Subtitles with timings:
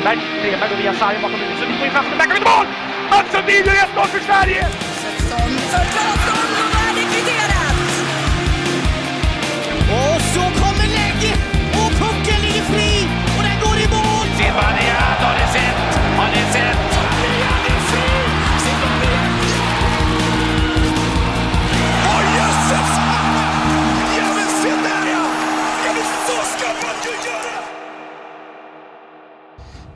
[0.00, 0.18] Stenberg.
[0.40, 1.58] Stenberg och via sarg bakom huvudet.
[1.58, 2.66] Sundin går in framför, backar ut mål!
[3.10, 4.68] the Sundin gör 1-0 för Sverige!
[4.70, 6.69] 16, 16, 16, 16.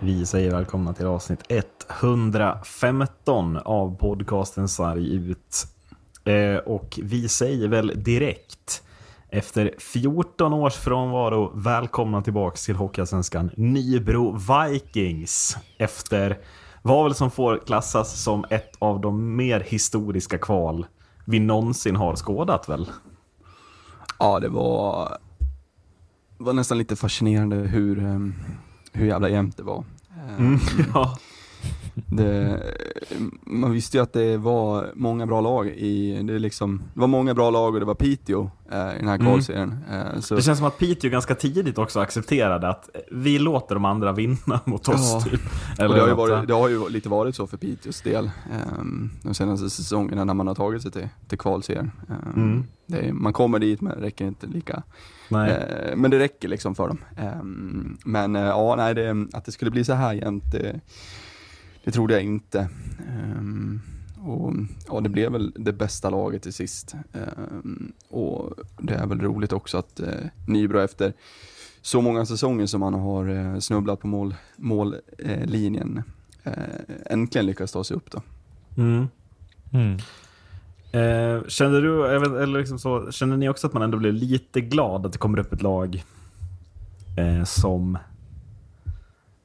[0.05, 1.41] Vi säger välkomna till avsnitt
[2.01, 5.67] 115 av podcasten Sarg ut.
[6.25, 8.83] Eh, och vi säger väl direkt
[9.29, 15.57] efter 14 års frånvaro välkomna tillbaks till Hockeyallsvenskan Nybro Vikings.
[15.79, 16.39] Efter
[16.83, 20.87] vad väl som får klassas som ett av de mer historiska kval
[21.25, 22.91] vi någonsin har skådat väl?
[24.19, 25.19] Ja, det var,
[26.39, 28.19] var nästan lite fascinerande hur, eh,
[28.93, 29.85] hur jävla jämnt det var.
[30.27, 30.61] Mm,
[30.95, 31.15] ja.
[31.95, 32.63] Det,
[33.43, 37.07] man visste ju att det var många bra lag i, det, är liksom, det var
[37.07, 39.79] många bra lag och det var Piteå eh, i den här kvalserien.
[39.91, 43.85] Eh, så, Det känns som att Piteå ganska tidigt också accepterade att vi låter de
[43.85, 45.13] andra vinna mot oss.
[45.13, 45.31] Ja.
[45.31, 45.41] Typ.
[45.79, 46.49] och det, har ju varit, sånt.
[46.49, 50.47] det har ju lite varit så för Piteås del ehm, de senaste säsongerna när man
[50.47, 51.91] har tagit sig till, till kvalserien.
[52.09, 52.65] Ehm, Mm.
[52.87, 54.83] det är, man kommer dit men det räcker inte lika
[55.29, 55.51] Nej.
[55.51, 56.99] Eh, men det räcker liksom för dem.
[57.17, 60.81] Ehm, men eh, ja, nej, det, att det skulle bli så här jämnt, det,
[61.85, 62.69] det trodde jag inte.
[63.09, 63.81] Ehm,
[64.17, 64.53] och
[64.89, 66.95] ja, det blev väl det bästa laget till sist.
[67.13, 70.09] Ehm, och det är väl roligt också att eh,
[70.47, 71.13] Nybro efter
[71.83, 76.03] så många säsonger som man har eh, snubblat på mål, mållinjen
[76.43, 76.53] eh,
[77.07, 78.23] äntligen lyckas ta sig upp då.
[78.77, 79.07] Mm.
[79.73, 79.99] Mm.
[80.93, 85.07] Eh, kände du, eller liksom så, kände ni också att man ändå blev lite glad
[85.07, 86.05] att det kommer upp ett lag
[87.17, 87.99] eh, som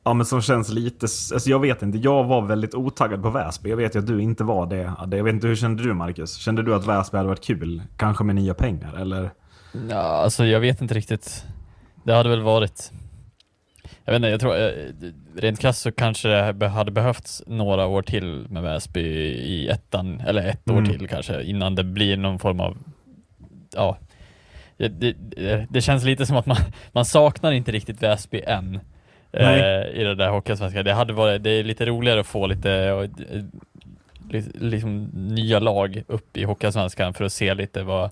[0.09, 3.69] Ja men som känns lite, alltså jag vet inte, jag var väldigt otaggad på Väsby.
[3.69, 4.93] Jag vet ju att du inte var det.
[5.17, 6.35] Jag vet inte, hur kände du Marcus?
[6.37, 7.81] Kände du att Väsby hade varit kul?
[7.97, 9.31] Kanske med nya pengar eller?
[9.89, 11.45] Ja, alltså jag vet inte riktigt.
[12.03, 12.91] Det hade väl varit...
[14.05, 14.69] Jag vet inte, jag tror eh,
[15.35, 20.47] rent krasst så kanske det hade behövts några år till med Väsby i ettan, eller
[20.47, 20.85] ett år Mm.
[20.97, 22.77] till kanske, innan det blir någon form av,
[23.75, 23.97] ja.
[24.77, 26.57] Det, det, det- det känns lite som att man,
[26.91, 28.79] man saknar inte riktigt Väsby än.
[29.31, 30.85] Eh, I det där Hockeyallsvenskan.
[30.85, 33.43] Det hade varit, det är lite roligare att få lite, eh,
[34.29, 38.09] li- liksom nya lag upp i Hockeyallsvenskan för att se lite vad,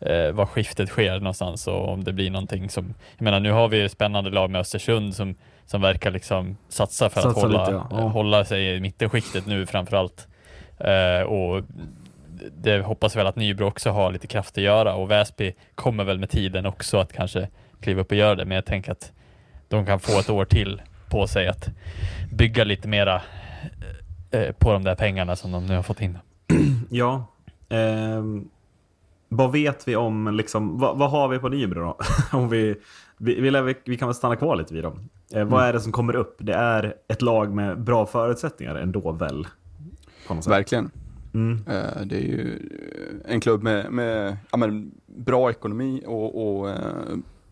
[0.00, 3.68] eh, var skiftet sker någonstans och om det blir någonting som, jag menar nu har
[3.68, 5.34] vi ett spännande lag med Östersund som,
[5.66, 7.86] som verkar liksom satsa för att Satsa hålla, lite, ja.
[7.90, 7.98] Ja.
[7.98, 10.26] eh, hålla sig i mittenskiktet nu framförallt.
[10.78, 11.64] Eh, och
[12.56, 16.18] det hoppas väl att Nybro också har lite kraft att göra och Väsby kommer väl
[16.18, 17.48] med tiden också att kanske
[17.80, 19.12] kliva upp och göra det, men jag tänker att
[19.68, 21.68] de kan få ett år till på sig att
[22.32, 23.22] bygga lite mera
[24.30, 26.18] eh, på de där pengarna som de nu har fått in.
[26.90, 27.26] Ja.
[27.68, 28.48] ehm,
[29.28, 31.96] vad vet vi om, liksom, vad, vad har vi på Nybro då?
[32.38, 32.76] om vi,
[33.18, 35.08] vi, vi, vi, kan väl stanna kvar lite vid dem.
[35.34, 36.36] Eh, vad är det som kommer upp?
[36.38, 39.46] Det är ett lag med bra förutsättningar ändå väl?
[40.28, 40.52] På något sätt.
[40.52, 40.90] Verkligen.
[41.34, 41.64] Mm.
[41.66, 42.68] Eh, Det är ju
[43.24, 46.76] eh, en klubb med, med ja, men, bra ekonomi och, och eh,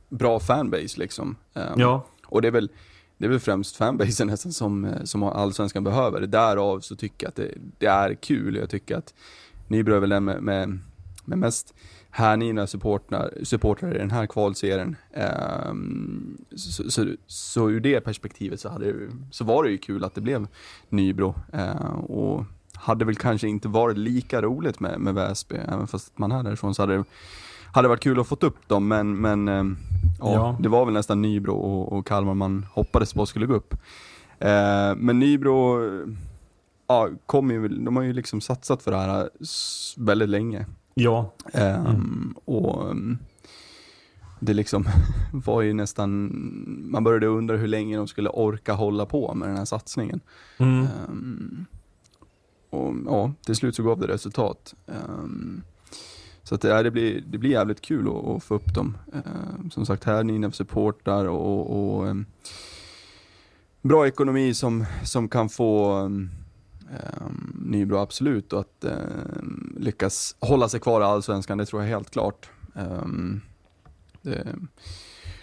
[0.09, 1.37] bra fanbase liksom.
[1.55, 2.07] Eh, Ja.
[2.27, 2.71] Och det är väl,
[3.19, 6.21] det är väl främst fanbasen nästan som, som allsvenskan behöver.
[6.21, 8.57] Därav så tycker jag att det, det är kul.
[8.57, 9.15] Jag tycker att
[9.69, 10.79] Nybro är väl den med, med,
[11.25, 11.75] med mest
[12.11, 14.97] hängivna supportrar, supportrar i den här kvalserien.
[15.13, 18.95] Ehm, så, så, så ur det perspektivet så, hade,
[19.31, 20.47] så var det ju kul att det blev
[20.89, 21.35] Nybro.
[21.53, 22.45] Eh, och
[22.75, 26.75] hade väl kanske inte varit lika roligt med, med Väsby, även fast man är därifrån
[26.75, 27.05] så hade det
[27.77, 29.77] hade varit kul att fått upp dem, men, men ehm,
[30.19, 30.57] ja, Ja.
[30.61, 33.75] det var väl nästan Nybro och, och Kalmar man hoppades på skulle gå upp.
[34.39, 35.81] Eh, men Nybro,
[36.87, 39.31] ja, kom ju, de har ju liksom satsat för det här
[39.97, 40.67] väldigt länge.
[40.95, 41.33] Ja.
[41.53, 43.19] Ehm, Och ehm,
[44.41, 44.85] det liksom
[45.33, 46.31] var ju nästan,
[46.91, 50.21] man började undra hur länge de skulle orka hålla på med den här satsningen.
[50.59, 50.81] Mm.
[51.09, 51.65] Ehm,
[52.71, 54.75] och ja, till slut så gav det resultat.
[54.87, 55.63] Ehm,
[56.49, 58.97] så att det, ja, det, blir, det blir jävligt kul att, att få upp dem.
[59.15, 62.15] Eh, som sagt, här Nynäf supportar och, och eh,
[63.83, 66.31] bra ekonomi som, som kan få ehm,
[66.93, 68.93] eh, Nybro absolut och att eh,
[69.77, 72.51] lyckas hålla sig kvar i Allsvenskan, det tror jag helt klart.
[72.75, 73.41] Ehm,
[74.23, 74.57] det,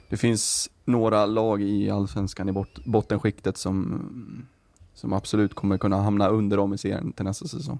[0.09, 4.45] det finns några lag i Allsvenskan i bot, bottenskiktet som,
[4.93, 7.79] som absolut kommer kunna hamna under dem i serien till nästa säsong.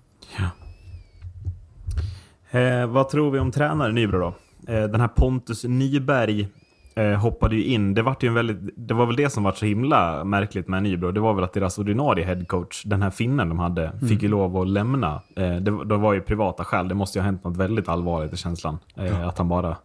[2.53, 4.33] Eh, vad tror vi om tränare Nybro då?
[4.73, 6.47] Eh, den här Pontus Nyberg
[6.95, 7.93] eh, hoppade ju in.
[7.93, 10.83] Det var, ju en väldigt, det var väl det som var så himla märkligt med
[10.83, 11.11] Nybro.
[11.11, 14.57] Det var väl att deras ordinarie headcoach, den här finnen de hade, fick ju lov
[14.57, 15.21] att lämna.
[15.35, 16.87] Eh, det, det var ju privata skäl.
[16.87, 18.77] Det måste ju ha hänt något väldigt allvarligt i känslan.
[18.95, 19.75] Eh, Att han bara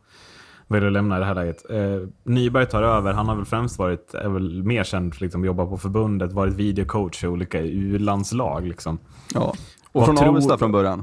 [0.66, 1.70] väljer att lämna i det här läget.
[1.70, 3.12] Eh, Nyberg tar över.
[3.12, 6.54] Han har väl främst varit, är väl mer känd för liksom, jobba på förbundet, varit
[6.54, 8.66] videocoach i olika U-landslag.
[8.68, 8.98] Liksom.
[9.34, 9.40] Ja.
[9.40, 9.54] Och
[9.92, 11.02] Vad från tror- Avesta från början.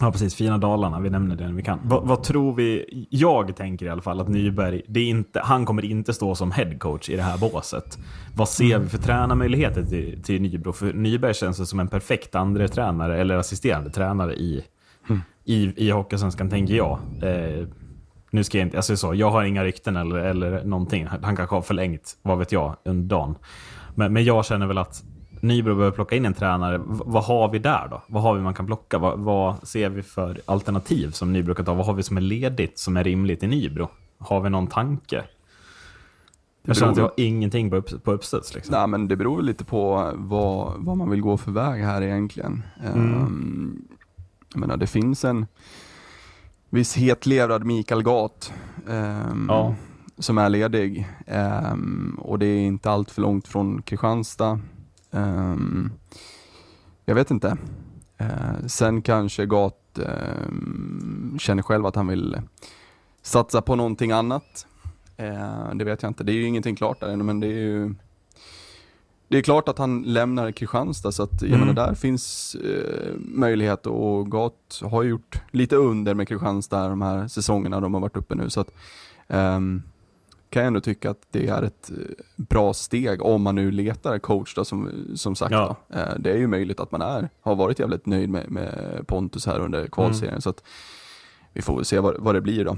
[0.00, 0.34] Ja, precis.
[0.34, 1.00] Fina Dalarna.
[1.00, 1.80] Vi nämner det när vi kan.
[1.84, 3.06] Vad, vad tror vi?
[3.10, 6.52] Jag tänker i alla fall att Nyberg, det är inte, han kommer inte stå som
[6.52, 7.98] headcoach i det här båset.
[8.34, 10.72] Vad ser vi för tränarmöjligheter till, till Nybro?
[10.72, 14.64] För Nyberg känns som en perfekt andre tränare eller assisterande tränare i,
[15.44, 16.98] i, i Hockeysvenskan, tänker jag.
[17.22, 17.66] Eh,
[18.30, 21.06] nu ska jag inte, alltså så, jag har inga rykten eller, eller någonting.
[21.22, 23.34] Han kanske har förlängt, vad vet jag, under dagen.
[23.94, 25.02] Men, men jag känner väl att
[25.44, 26.80] Nybro behöver plocka in en tränare.
[26.86, 28.02] Vad har vi där då?
[28.06, 28.98] Vad har vi man kan plocka?
[28.98, 31.74] Vad, vad ser vi för alternativ som Nybro kan ta?
[31.74, 33.88] Vad har vi som är ledigt, som är rimligt i Nybro?
[34.18, 35.24] Har vi någon tanke?
[36.66, 38.54] Jag känner att jag har ingenting på, upp, på uppstuds.
[38.54, 38.72] Liksom.
[38.72, 42.62] Nej men det beror lite på vad, vad man vill gå för väg här egentligen.
[42.84, 43.82] Ehm,
[44.52, 45.46] jag menar det finns en
[46.70, 48.52] viss hetlevrad Mikael Gat
[48.88, 49.74] ehm, Ja.
[50.18, 54.60] som är ledig Ehm, och det är inte allt för långt från Kristianstad.
[55.14, 55.92] Ehm,
[57.04, 57.56] jag vet inte.
[58.18, 62.40] Eh, sen kanske Gat ehm, känner själv att han vill
[63.22, 64.66] satsa på någonting annat.
[65.16, 66.24] Eh, det vet jag inte.
[66.24, 67.94] Det är ju ingenting klart där ännu men det är ju
[69.28, 71.60] det är klart att han lämnar Kristianstad så att jag Mm.
[71.60, 77.28] menar där finns eh, möjlighet och Gat har gjort lite under med Kristianstad de här
[77.28, 78.70] säsongerna de har varit uppe nu så att
[79.28, 79.82] ehm,
[80.54, 81.96] kan jag ändå tycka att det är ett eh,
[82.36, 85.52] bra steg om man nu letar coach då, som, som sagt.
[85.52, 85.76] Ja.
[85.88, 85.98] Då.
[85.98, 89.46] Eh, det är ju möjligt att man är, har varit jävligt nöjd med, med Pontus
[89.46, 90.40] här under kvalserien Mm.
[90.40, 90.62] så att
[91.52, 92.76] vi får väl se vad, vad det blir då.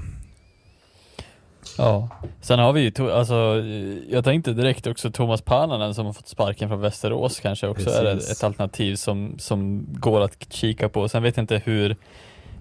[1.77, 2.09] Ja,
[2.41, 3.63] sen har vi ju, alltså,
[4.09, 8.15] jag tänkte direkt också Thomas Pannanen som har fått sparken från Västerås kanske också är
[8.15, 8.31] Precis.
[8.31, 11.09] ett alternativ som, som går att kika på.
[11.09, 11.95] Sen vet jag inte hur,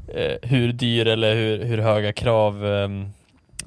[0.09, 2.89] eh, hur dyr eller hur, hur höga krav eh,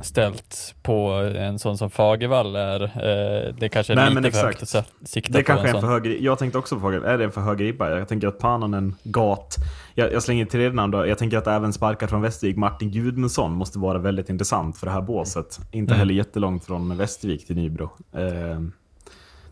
[0.02, 2.82] ställt på en sån som Fagervall är.
[2.84, 5.76] Eh, det kanske är Nej, lite men för högt att sikta Det på kanske en
[5.76, 5.90] en för sån.
[5.90, 7.90] hög Jag tänkte också på frågan, är det en för hög ribba?
[7.90, 9.56] Jag tänker att Pananen, Gat,
[9.96, 11.08] jag, jag slänger till namn då.
[11.08, 14.92] Jag tänker att även sparkar från Västervik, Martin Gudmundsson måste vara väldigt intressant för det
[14.92, 15.60] här båset.
[15.72, 16.00] Inte Mm.
[16.00, 17.90] heller jättelångt från Västervik till Nybro.
[18.14, 18.60] Eh,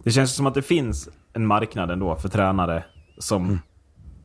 [0.03, 2.83] det känns som att det finns en marknad ändå för tränare
[3.17, 3.59] som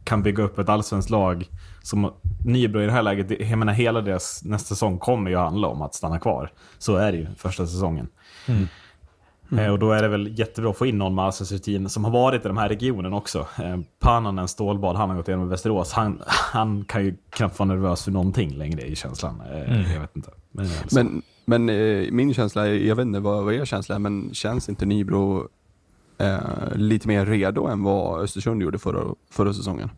[0.05, 1.47] kan bygga upp ett allsvenskt lag.
[1.82, 2.12] Som
[2.44, 5.82] Nybro i det här läget, jag menar hela deras nästa säsong kommer ju handla om
[5.82, 6.52] att stanna kvar.
[6.79, 8.08] Så är det ju första säsongen.
[9.58, 12.11] Eh, Och då är det väl jättebra att få in någon med allsvensk som har
[12.11, 13.38] varit i de här regionen också.
[13.38, 15.93] Eh, Pannanen, stålbad, han har gått igenom Västerås.
[15.93, 19.43] Han, han kan ju knappt vara nervös för någonting längre i känslan.
[19.52, 20.31] Eh, Jag vet inte.
[20.50, 20.67] Men.
[20.93, 21.67] Men, men
[22.17, 25.49] min känsla, är, jag vet inte vad, vad er känsla är, men känns inte Nybro
[26.19, 26.38] eh,
[26.75, 29.90] lite mer redo än vad Östersund gjorde förra, förra säsongen?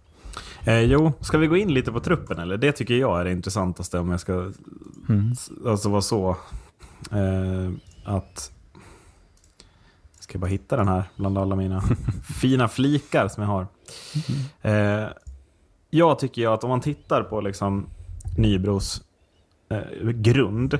[0.66, 2.56] Eh, jo, ska vi gå in lite på truppen eller?
[2.56, 4.52] Det tycker jag är det intressantaste om jag ska
[5.32, 6.36] s- alltså vara så.
[7.10, 7.70] Eh,
[8.04, 8.50] att...
[10.20, 11.82] Ska jag bara hitta den här bland alla mina
[12.40, 13.66] fina flikar som jag har.
[14.62, 15.08] Eh,
[15.90, 17.86] jag tycker ju att om man tittar på liksom
[18.36, 19.02] Nybros
[19.68, 20.78] eh, grund.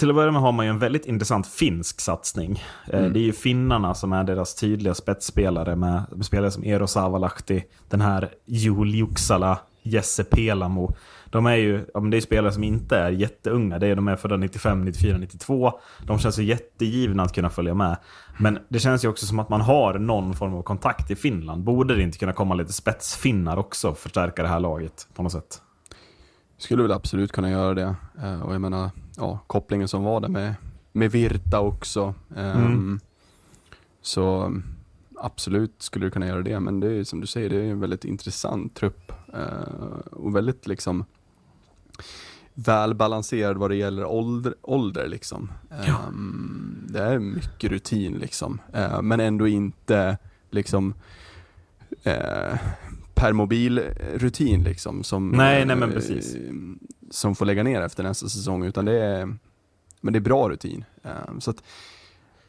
[0.00, 2.62] Till att börja med har man ju en väldigt intressant finsk satsning.
[2.92, 7.64] Eh, Det är ju finnarna som är deras tydliga spetsspelare med spelare som Eero Savalahti,
[7.88, 10.94] den här Joel Juksala, Jesse Pelamo.
[11.30, 13.78] De är ju ja, men det är spelare som inte är jätteunga.
[13.78, 15.72] Det är, de är födda 95, 94, 92.
[16.06, 17.96] De känns ju jättegivna att kunna följa med.
[18.38, 21.64] Men det känns ju också som att man har någon form av kontakt i Finland.
[21.64, 25.32] Borde det inte kunna komma lite spetsfinnar också och förstärka det här laget på något
[25.32, 25.62] sätt?
[26.60, 27.94] Skulle väl absolut kunna göra det.
[28.22, 30.54] Eh, och jag menar, ja, kopplingen som var där med,
[30.92, 32.14] med Virta också.
[32.36, 33.00] Ehm, Mm.
[34.02, 34.52] Så
[35.16, 37.80] absolut skulle du kunna göra det, men det är som du säger, det är en
[37.80, 39.12] väldigt intressant trupp.
[39.34, 41.04] eh, och väldigt liksom
[42.54, 45.52] välbalanserad vad det gäller ålder, ålder liksom.
[45.70, 50.18] Ehm, det är mycket rutin liksom, Eh, men ändå inte
[50.50, 50.94] liksom
[52.02, 52.58] eh,
[53.20, 55.02] permobil-rutin liksom.
[55.04, 56.36] Som, Nej, nej, men eh, precis.
[57.10, 59.36] Som får lägga ner efter nästa säsong, utan det är,
[60.00, 60.84] men det är bra rutin.
[61.04, 61.56] Ehm, så att,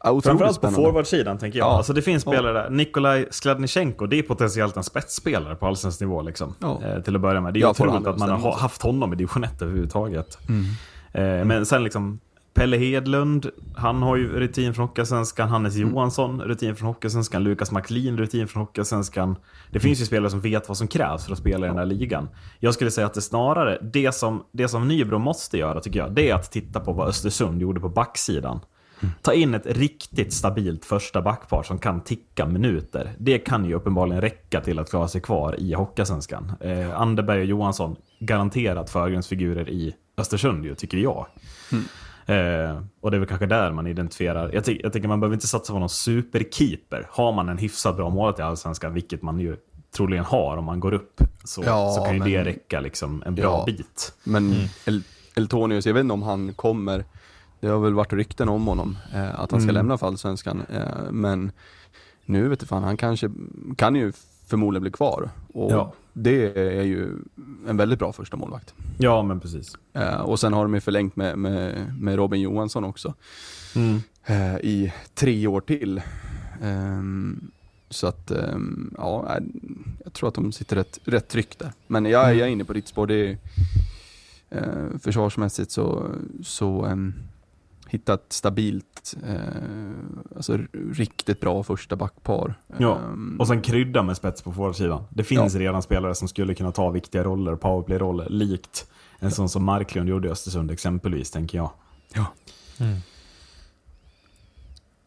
[0.04, 0.76] Framförallt på spännande.
[0.88, 1.66] forwardsidan tänker jag.
[1.66, 1.76] Ja.
[1.76, 2.70] Alltså det finns spelare där.
[2.70, 6.22] Nikolaj Skladnichenko, det är potentiellt en spetsspelare på allsvensk nivå.
[6.22, 6.54] Liksom.
[6.58, 6.80] Ja.
[6.84, 7.54] Eh, till att börja med.
[7.54, 10.38] Det är Ja, otroligt att man har haft honom i division 1 överhuvudtaget.
[10.48, 10.64] Mm.
[11.40, 12.20] Eh, men sen liksom
[12.54, 15.48] Pelle Hedlund, han har ju rutin från Hockeyallsvenskan.
[15.48, 17.44] Hannes Johansson, rutin från Hockeyallsvenskan.
[17.44, 19.36] Lukas McLean, rutin från Hockeyallsvenskan.
[19.70, 21.86] Det finns ju spelare som vet vad som krävs för att spela i den här
[21.86, 22.28] ligan.
[22.60, 26.14] Jag skulle säga att det snarare, det som, det som Nybro måste göra tycker jag,
[26.14, 28.60] det är att titta på vad Östersund gjorde på backsidan.
[29.22, 33.12] Ta in ett riktigt stabilt första backpar som kan ticka minuter.
[33.18, 36.52] Det kan ju uppenbarligen räcka till att klara sig kvar i Hockeyallsvenskan.
[36.60, 41.26] Eh, Anderberg och Johansson, garanterat förgrundsfigurer i Östersund ju, tycker jag.
[42.26, 44.50] Eh, och det är väl kanske där man identifierar.
[44.52, 47.06] Jag, ty jag tycker man behöver inte satsa på någon superkeeper.
[47.10, 49.56] Har man en hyfsat bra målet i Allsvenskan, vilket man ju
[49.96, 53.22] troligen har om man går upp, så, Ja, så kan ju det men- räcka liksom
[53.26, 53.64] en bra Ja.
[53.66, 54.12] bit.
[54.24, 55.02] Men El
[55.34, 57.04] Eltonius, jag vet inte om han kommer,
[57.60, 60.62] det har väl varit rykten om honom, eh, att han ska lämna för Allsvenskan.
[60.74, 61.52] Eh, men
[62.24, 63.30] nu vet du fan, han kanske
[63.76, 64.12] kan ju
[64.46, 65.30] förmodligen bli kvar.
[65.52, 65.92] Och Ja.
[66.12, 67.16] det är ju
[67.66, 68.74] en väldigt bra första målvakt.
[68.98, 69.76] Ja, men precis.
[69.92, 73.14] Eh, och sen har de ju förlängt med, med, med Robin Johansson också.
[74.24, 76.02] Eh, I tre år till.
[76.62, 77.50] Ehm,
[77.90, 79.42] så att, ehm, ja, eh,
[80.04, 81.72] jag tror att de sitter rätt, rätt tryggt där.
[81.86, 83.06] Men jag, jag är inne på ditt spår.
[83.06, 83.38] Det är,
[84.50, 86.06] eh, försvarsmässigt så,
[86.42, 87.14] så ehm,
[87.92, 89.36] hitta ett stabilt, eh,
[90.36, 90.58] alltså
[90.92, 92.54] riktigt bra första backpar.
[92.78, 95.04] Ja, Ehm, och sen krydda med spets på forwardsidan.
[95.10, 98.86] Det finns redan spelare som skulle kunna ta viktiga roller, powerplay-roller, likt
[99.18, 101.70] en sån som Marklund gjorde i Östersund exempelvis, tänker jag.
[102.14, 102.26] Ja.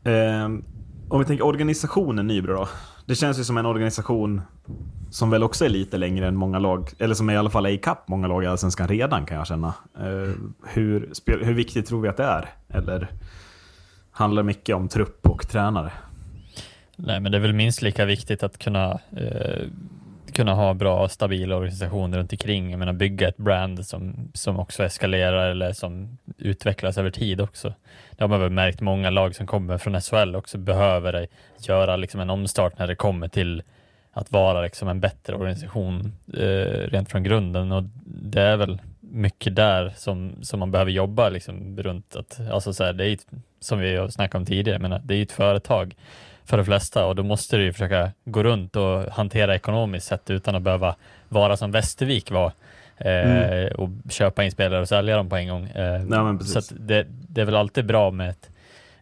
[0.04, 0.64] Ehm,
[1.10, 2.68] om vi tänker organisationen Nybro då.
[3.06, 4.42] Det känns ju som en organisation
[5.10, 7.70] som väl också är lite längre än många lag, eller som i alla fall är
[7.70, 9.74] ikapp många lag i Allsvenskan redan kan jag känna.
[9.98, 10.34] Eh,
[10.66, 12.50] hur, hur viktigt tror vi att det är?
[12.70, 13.08] Eller
[14.12, 15.92] handlar det mycket om trupp och tränare?
[16.96, 19.68] Nej, men det är väl minst lika viktigt att kunna, eh,
[20.36, 22.72] kunna ha bra och stabil organisation runt omkring.
[22.72, 27.74] Jag menar bygga ett brand som, som också eskalerar eller som utvecklas över tid också.
[28.12, 31.28] Det har man väl märkt, många lag som kommer från SHL också behöver
[31.68, 33.64] göra liksom en omstart när det kommer till
[34.12, 39.56] att vara liksom en bättre organisation eh, rent från grunden och det är väl mycket
[39.56, 43.14] där som, som man behöver jobba liksom runt att, alltså så här, det är ju,
[43.14, 43.28] ett-
[43.60, 45.96] som vi har snackat om tidigare, men det är ju ett företag
[46.46, 50.30] för de flesta och då måste du ju försöka gå runt och hantera ekonomiskt sett
[50.30, 50.96] utan att behöva
[51.30, 52.52] vara som Västervik var
[52.98, 55.68] eh, och köpa in spelare och sälja dem på en gång.
[55.68, 58.50] Eh, Nej, så det, det är väl alltid bra med ett,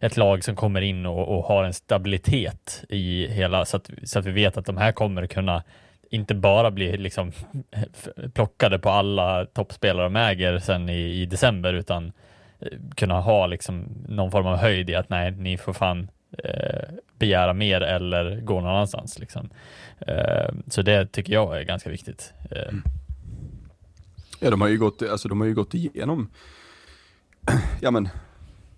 [0.00, 4.18] ett lag som kommer in och, och har en stabilitet i hela, så att, så
[4.18, 5.62] att vi vet att de här kommer kunna
[6.10, 7.32] inte bara bli liksom
[8.34, 12.12] plockade på alla toppspelare de äger sen i, i december utan
[12.60, 16.08] eh, kunna ha liksom någon form av höjd i att nej, ni får fan
[16.44, 19.18] eh, begära mer eller gå någon annanstans.
[19.18, 19.48] Liksom.
[19.98, 22.32] Eh, så det tycker jag är ganska viktigt.
[22.50, 22.82] Eh, mm.
[24.40, 26.30] Ja, de har ju gått, alltså, de har ju gått igenom
[27.80, 28.08] ja, men,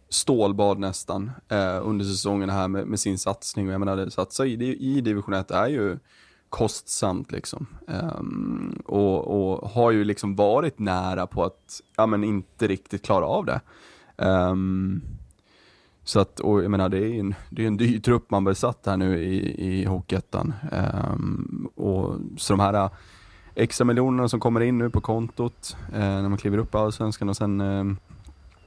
[0.08, 3.68] stålbad nästan eh, under säsongen här med, med sin satsning.
[3.68, 5.98] Jag menar, satsa i, i division 1 är ju
[6.48, 7.66] kostsamt liksom.
[7.86, 13.26] Um, och, och har ju liksom varit nära på att ja, men inte riktigt klara
[13.26, 13.60] av det.
[14.16, 15.02] Um,
[16.06, 18.82] så att, och jag menar det är en, det är en dyr trupp man besatt
[18.86, 20.54] här nu i, i Hockeyettan.
[20.72, 22.88] Ehm, och så de här
[23.54, 27.28] extra miljonerna som kommer in nu på kontot eh, när man kliver upp i Allsvenskan
[27.28, 27.84] och sen eh,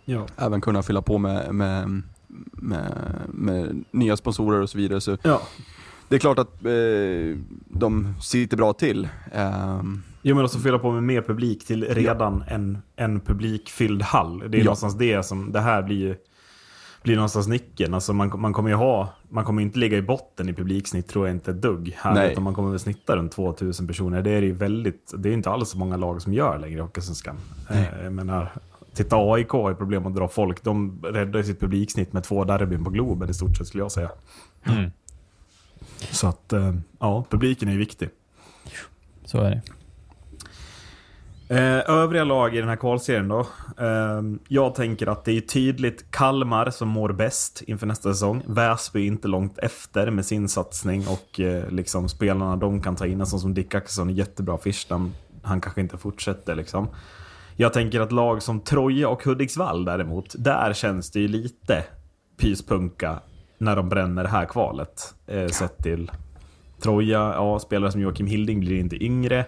[0.06, 0.26] Ja.
[0.38, 2.02] även kunna fylla på med, med,
[2.52, 2.92] med,
[3.28, 5.02] med nya sponsorer och så vidare.
[5.02, 5.42] Så ja.
[6.08, 9.08] det är klart att eh, de sitter bra till.
[9.34, 14.40] Ehm, Jo men också fylla på med mer publik till redan en, en publikfylld hall.
[14.40, 14.64] Det är Ja.
[14.64, 16.16] någonstans det som, det här blir ju
[17.04, 17.94] blir någonstans nicken.
[17.94, 21.28] Alltså man, man kommer ju ha, man kommer inte ligga i botten i publiksnitt tror
[21.28, 22.14] jag inte ett dugg här.
[22.14, 22.32] Nej.
[22.32, 24.22] Utan man kommer väl snitta runt 2000 personer.
[24.22, 26.82] Det är ju väldigt, det är inte alls så många lag som gör längre i
[26.82, 27.36] Hockeysvenskan.
[27.70, 28.52] Eh, Jag menar,
[28.94, 30.64] titta AIK har ju problem att dra folk.
[30.64, 34.12] De räddar sitt publiksnitt med två derbyn på Globen i stort sett skulle jag säga.
[34.66, 34.92] mm,
[36.12, 38.10] Så att, eh, ja, publiken är ju viktig.
[39.26, 39.62] så är det.
[41.52, 43.40] Eh, övriga lag i den här kvalserien då.
[43.78, 48.44] Eh, jag tänker att det är tydligt Kalmar som mår bäst inför nästa säsong.
[48.48, 53.06] Väsby är inte långt efter med sin satsning och eh, liksom spelarna de kan ta
[53.06, 53.20] in.
[53.22, 55.14] En sån som Dick Axelsson är jättebra Fischdam.
[55.44, 56.88] Han kanske inte fortsätter liksom.
[57.56, 61.84] Jag tänker att lag som Troja och Hudiksvall däremot, där känns det ju lite
[62.38, 63.20] pyspunka
[63.58, 65.14] när de bränner det här kvalet.
[65.28, 66.12] Eh, sett till
[66.82, 69.46] Troja, ja, spelare som Joakim Hilding blir inte yngre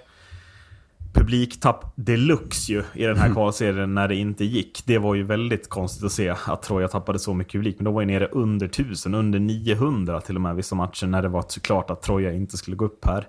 [1.21, 4.83] publiktapp deluxe ju i den här kvalserien när det inte gick.
[4.85, 7.75] Det var ju väldigt konstigt att se att Troja tappade så mycket publik.
[7.77, 11.21] Men de var ju nere under 1000, under 900 till och med vissa matcher när
[11.21, 13.27] det var klart att Troja inte skulle gå upp här.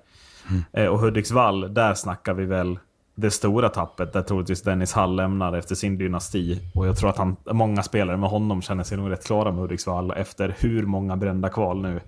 [0.72, 2.78] Eh, och Hudiksvall, där snackar vi väl
[3.14, 6.60] det stora tappet där troligtvis Dennis Hall lämnar efter sin dynasti.
[6.74, 9.60] Och jag tror att han, många spelare med honom känner sig nog rätt klara med
[9.60, 12.00] Hudiksvall efter hur många brända kval nu.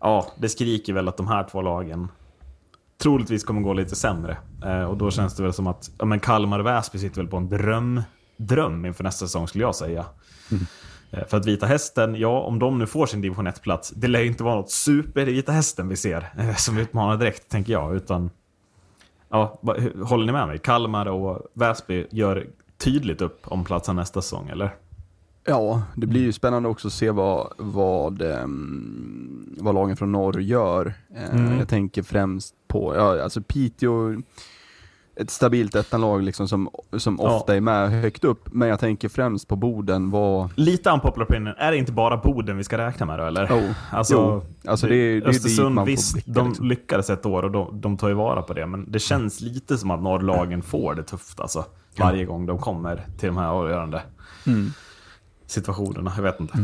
[0.00, 2.08] Ja, det skriker väl att de här två lagen
[3.04, 4.36] troligtvis kommer gå lite sämre.
[4.64, 7.26] Eh, och då känns det väl som att ja, men Kalmar och Väsby sitter väl
[7.30, 8.02] på en dröm,
[8.36, 10.04] dröm inför nästa säsong skulle jag säga.
[11.10, 14.20] Eh, För att Vita Hästen, ja om de nu får sin division 1-plats, det lär
[14.20, 17.72] ju inte vara något super i Vita Hästen vi ser eh, som utmanar direkt, tänker
[17.72, 17.96] jag.
[17.96, 18.30] Utan,
[19.30, 19.60] ja,
[20.04, 20.58] håller ni med mig?
[20.58, 22.46] Kalmar och Väsby gör
[22.78, 24.70] tydligt upp om platsen nästa säsong, eller?
[25.46, 30.40] Ja, det blir ju spännande också att se vad, vad, ehm, vad lagen från norr
[30.40, 30.94] gör.
[31.16, 31.58] Eh, Mm.
[31.58, 34.22] Jag tänker främst på, ja, alltså Piteå,
[35.16, 37.36] ett stabilt ettanlag liksom som, som Ja.
[37.36, 41.54] ofta är med högt upp, men jag tänker främst på Boden, vad, Lite unpopular opinion,
[41.58, 43.44] är det inte bara Boden vi ska räkna med då, eller?
[43.44, 44.14] oh, Alltså,
[44.64, 46.66] jo, alltså det, det Östersund, får visst, blicka, de liksom.
[46.68, 48.66] lyckades ett år och de, de tar ju vara på det.
[48.66, 51.64] Men det känns lite som att norrlagen får det tufft alltså.
[51.98, 54.02] Varje gång de kommer till de här avgörande
[54.46, 54.70] Mm.
[55.46, 56.12] Situationerna.
[56.16, 56.58] Jag vet inte.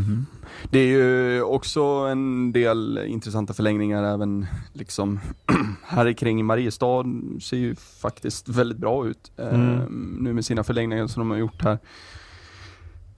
[0.71, 5.21] Det är ju också en del intressanta förlängningar även liksom
[5.83, 7.05] här kring Mariestad
[7.41, 10.17] ser ju faktiskt väldigt bra ut eh, Mm.
[10.21, 11.79] nu med sina förlängningar som de har gjort här.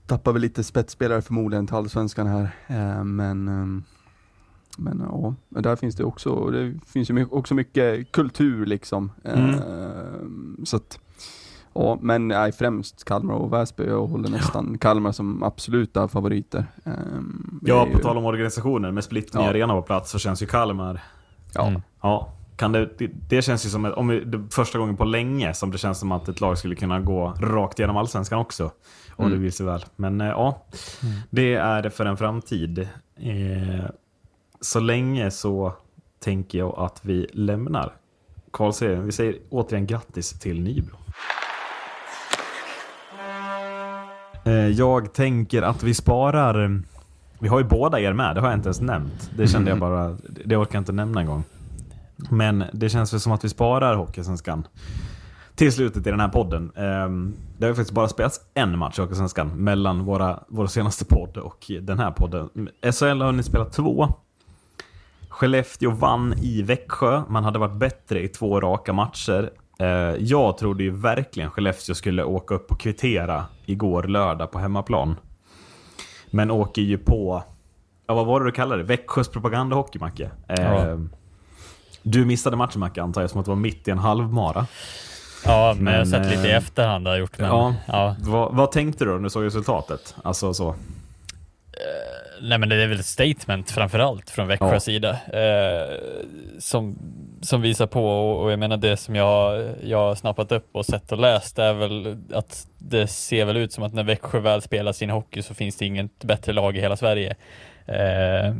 [0.07, 3.83] Tappar väl lite spetsspelare förmodligen till allsvenskan här eh, men ehm,
[4.77, 9.11] men ja, där finns det också, det finns ju också mycket kultur liksom.
[9.23, 9.49] Mm.
[9.49, 10.99] Eh, så att,
[11.73, 13.83] ja, men nej, främst Kalmar och Väsby.
[13.85, 16.65] Jag håller nästan Kalmar som absoluta favoriter.
[16.83, 16.91] Det
[17.71, 19.49] Ja, på ju- tal om organisationer, med Split Ja.
[19.49, 21.01] Arena på plats så känns ju Kalmar...
[21.53, 21.81] Ja, Mm.
[22.01, 25.05] Ja, kan det, det, det känns ju som ett, om vi, det, första gången på
[25.05, 28.63] länge som det känns som att ett lag skulle kunna gå rakt igenom allsvenskan också.
[29.15, 29.31] Om Mm.
[29.37, 29.85] det vill sig väl.
[29.95, 30.63] Men eh, ja,
[31.29, 32.79] det är det för en framtid.
[33.15, 33.85] Eh,
[34.61, 35.73] så länge så
[36.19, 37.93] tänker jag att vi lämnar
[38.53, 39.05] kvalserien.
[39.05, 40.95] Vi säger återigen grattis till Nybro.
[44.75, 46.81] Jag tänker att vi sparar...
[47.39, 49.31] Vi har ju båda er med, det har jag inte ens nämnt.
[49.37, 51.43] Det kände jag bara, det orkar jag inte nämna en gång.
[52.29, 54.67] Men det känns väl som att vi sparar Hockeysvenskan
[55.55, 56.71] till slutet i den här podden.
[56.75, 61.05] Ehm, Det har ju faktiskt bara spelats en match i Hockeysvenskan mellan våra, vår senaste
[61.05, 62.49] podd och den här podden.
[62.81, 64.07] SHL har ni spelat två.
[65.29, 67.23] Skellefteå vann i Växjö.
[67.29, 69.49] Man hade varit bättre i två raka matcher.
[69.79, 69.87] Eh,
[70.19, 75.15] Jag trodde ju verkligen Skellefteå skulle åka upp och kvittera igår lördag på hemmaplan.
[76.29, 77.43] Men åker ju på,
[78.07, 78.87] ja vad var det du kallade det?
[78.87, 80.29] Växjös propagandahockey, Macke.
[80.47, 80.97] Eh, Ja.
[82.05, 84.67] Du missade matchen Macke antar jag, som att det var mitt i en halvmara.
[85.45, 87.39] Ja, men, jag har Men, sett lite i eh, efterhand har gjort.
[87.39, 87.75] Men, ja.
[87.87, 88.15] ja.
[88.19, 90.15] Vad, vad tänkte du när du såg resultatet?
[90.23, 90.75] Alltså så.
[92.43, 94.79] Nej men det är väl ett statement framförallt från Växjös Ja.
[94.79, 95.09] sida.
[95.33, 95.95] Eh,
[96.59, 96.97] som,
[97.41, 100.85] som visar på, och, och jag menar det som jag, jag har snappat upp och
[100.85, 104.61] sett och läst är väl att det ser väl ut som att när Växjö väl
[104.61, 107.35] spelar sin hockey så finns det inget bättre lag i hela Sverige.
[107.85, 108.55] Eh,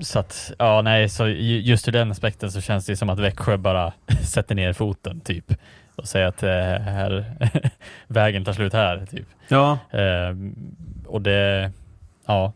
[0.00, 3.18] så att, ja nej, så ju- just ur den aspekten så känns det som att
[3.18, 3.92] Växjö bara
[4.22, 5.54] sätter ner foten typ
[5.96, 6.50] och säger att eh,
[6.84, 7.24] här,
[8.06, 9.26] vägen tar slut här typ.
[9.48, 9.78] Ja.
[9.90, 10.36] Eh,
[11.06, 11.70] och det,
[12.26, 12.52] ja,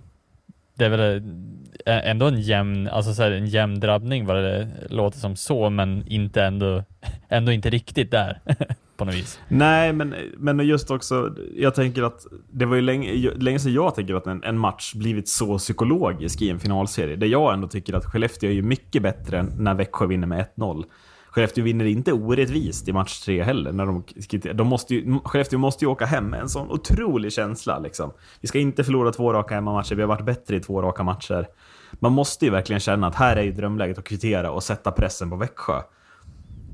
[0.77, 1.23] det är väl
[1.87, 6.05] ändå en jämn, alltså så här, en jämn drabbning vad det låter som så, men
[6.07, 6.85] inte ändå,
[7.29, 8.41] ändå inte riktigt där
[8.97, 9.41] på något vis.
[9.49, 13.95] Nej, men, men just också, jag tänker att det var ju länge, länge sedan jag
[13.95, 17.17] tänker att en, en match blivit så psykologisk i en finalserie.
[17.17, 20.85] Det jag ändå tycker att Skellefteå är ju mycket bättre när Växjö vinner med 1-0.
[21.37, 23.73] Skellefteå vinner inte orättvist i match tre heller.
[23.73, 24.05] När de,
[24.55, 27.79] de måste ju, Skellefteå måste ju åka hem med en sån otrolig känsla.
[27.79, 28.13] Liksom.
[28.41, 31.49] Vi ska inte förlora två raka hemmamatcher, vi har varit bättre i två raka matcher.
[31.93, 35.31] Man måste ju verkligen känna att här är ju drömläget att kvittera och sätta pressen
[35.31, 35.81] på Växjö.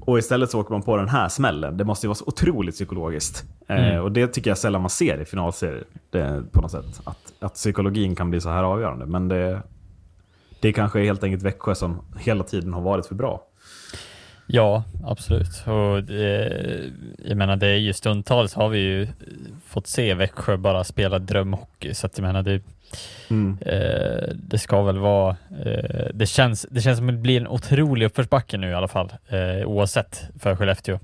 [0.01, 1.77] Och istället så åker man på den här smällen.
[1.77, 3.45] Det måste ju vara så otroligt psykologiskt.
[3.69, 4.03] Eh, Mm.
[4.03, 5.85] och det tycker jag sällan man ser i finalserier.
[6.11, 7.01] Det, på något sätt.
[7.05, 9.07] Att, att psykologin kan bli så här avgörande.
[9.07, 9.63] Men det,
[10.61, 13.43] det kanske är helt enkelt Växjö som hela tiden har varit för bra.
[14.47, 15.67] Ja, absolut.
[15.67, 16.53] Och det,
[17.25, 19.09] jag menar, det är ju stundtals har vi ju
[19.67, 22.61] fått se Växjö bara spela drömhockey, så att jag menar, det,
[23.31, 23.59] Mm.
[23.61, 28.07] eh, det ska väl vara, eh, det, känns, det känns som det blir en otrolig
[28.07, 30.99] uppförsbacke nu i alla fall, eh, oavsett för Skellefteå.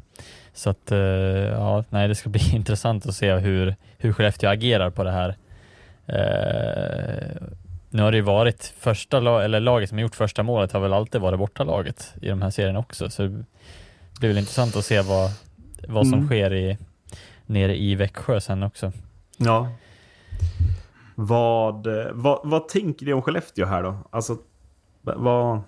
[0.55, 4.90] Så att, eh, ja, nej, det ska bli intressant att se hur, hur Skellefteå agerar
[4.90, 5.37] på det här.
[7.90, 10.81] Nu har det ju varit första lag, eller laget som har gjort första målet har
[10.81, 13.44] väl alltid varit bortalaget i de här serierna också, så det
[14.20, 15.31] blir väl intressant att se vad,
[15.88, 16.27] vad som Mm.
[16.27, 16.79] sker i,
[17.46, 18.92] nere i Växjö sen också.
[19.37, 19.68] Ja.
[21.14, 23.96] Vad, vad, vad tänker ni om Skellefteå här då?
[24.11, 24.37] Alltså,
[25.03, 25.61] vad,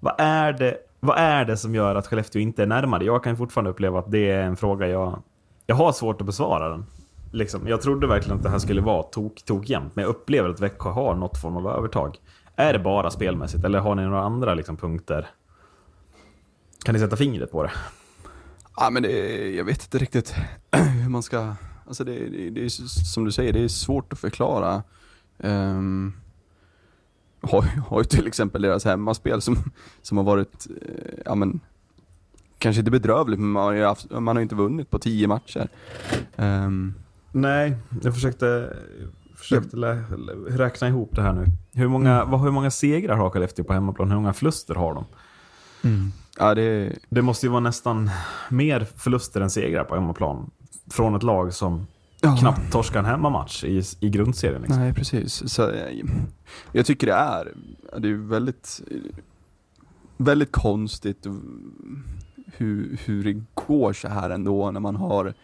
[0.00, 3.04] vad är det vad är det som gör att Skellefteå inte är närmare?
[3.04, 5.22] Jag kan fortfarande uppleva att det är en fråga jag...
[5.66, 6.86] Jag har svårt att besvara den.
[7.30, 10.48] Liksom, jag trodde verkligen att det här skulle vara tok, tok jämnt, men jag upplever
[10.48, 12.16] att Växjö har något form av övertag.
[12.56, 15.30] Är det bara spelmässigt, eller har ni några andra liksom, punkter?
[16.84, 17.70] Kan ni sätta fingret på det?
[18.76, 20.34] Ja men det jag vet inte riktigt
[21.02, 21.54] hur man ska,
[21.86, 24.82] alltså det, det, det är som du säger, det är svårt att förklara.
[25.38, 26.12] Um,
[27.40, 29.56] har, har ju till exempel deras hemmaspel som,
[30.02, 31.60] som har varit, eh, ja men,
[32.58, 35.68] kanske inte bedrövligt men man har ju haft, man har inte vunnit på tio matcher.
[36.36, 36.94] Um,
[37.32, 38.76] Nej, jag försökte,
[39.36, 40.04] försökte lä,
[40.48, 41.46] räkna ihop det här nu.
[41.72, 44.08] Hur många, vad, hur många segrar har Skellefteå på hemmaplan?
[44.10, 45.04] Hur många förluster har de?
[46.38, 48.10] ja det, Det måste ju vara nästan
[48.48, 50.50] mer förluster än segrar på hemmaplan.
[50.90, 51.86] Från ett lag som
[52.20, 52.36] ja.
[52.36, 54.62] knappt torskar en hemmamatch i, i grundserien.
[54.62, 54.80] Liksom.
[54.80, 55.52] Nej, precis.
[55.52, 56.04] Så, eh,
[56.72, 57.52] jag tycker det är,
[57.98, 58.80] det är väldigt,
[60.16, 61.26] väldigt konstigt
[62.56, 65.34] hur, hur det går så här ändå när man har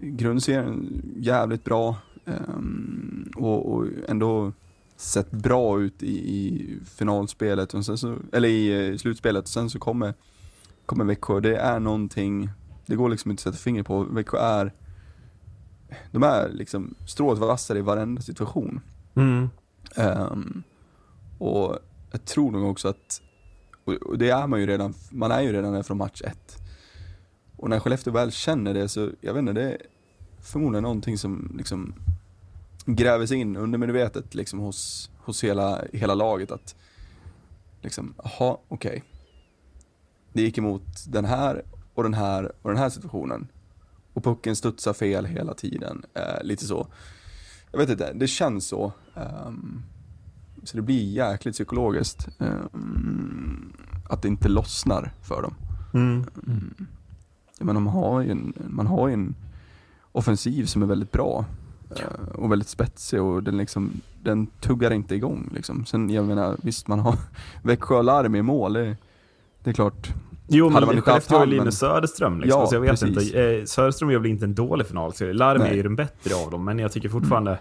[0.00, 4.52] grundserien jävligt bra um, och, och, ändå
[4.96, 9.44] sett bra ut i, i finalspelet, och så, eller i uh, slutspelet.
[9.44, 10.14] Och sen så kommer,
[10.86, 11.40] kommer Växjö.
[11.40, 12.50] Det är någonting,
[12.86, 14.02] det går liksom inte att sätta fingret på.
[14.02, 14.72] Växjö är
[16.10, 18.80] de är liksom strået vassare i varenda situation.
[19.14, 19.48] Mm.
[19.96, 20.62] Um,
[21.38, 21.78] och
[22.10, 23.22] jag tror nog också att,
[23.84, 26.62] och det är man ju redan, man är ju redan där från match ett.
[27.56, 29.78] Och när Skellefteå väl känner det så, jag vet inte, det är
[30.40, 31.94] förmodligen någonting som liksom
[32.86, 36.74] gräver sig in undermedvetet liksom hos, hos hela, hela laget att
[37.80, 38.90] liksom, jaha, okej.
[38.90, 39.00] Okay.
[40.32, 41.62] Det gick emot den här
[41.94, 43.48] och den här och den här situationen
[44.12, 46.02] och pucken studsar fel hela tiden.
[46.14, 46.86] Eh, lite så.
[47.70, 48.92] Jag vet inte, det känns så.
[49.14, 49.82] Um,
[50.62, 52.28] så det blir jäkligt psykologiskt.
[52.38, 53.72] Um,
[54.08, 55.54] att det inte lossnar för dem.
[55.94, 56.24] Mm.
[56.46, 56.86] Um,
[57.60, 59.34] men man har ju en, man har en
[60.12, 61.44] offensiv som är väldigt bra.
[61.90, 65.50] Uh, och väldigt spetsig och den, liksom, den tuggar inte igång.
[65.54, 65.86] Liksom.
[65.86, 67.14] Sen, jag menar, visst man har
[67.62, 68.96] Växjö Larm i mål, det,
[69.62, 70.12] det är klart,
[70.48, 72.40] Jo, man men haft Skellefteå har ju Linus Söderström.
[72.40, 73.08] Liksom, Ja, så jag vet precis.
[73.08, 73.42] inte.
[73.42, 75.32] Eh, Söderström gör väl inte en dålig finalserie.
[75.32, 75.76] Larm är Nej.
[75.76, 77.58] ju den bättre av dem, men jag tycker fortfarande...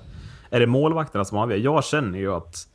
[0.49, 1.57] Är det målvakterna som avgör?
[1.57, 2.67] Jag känner ju att,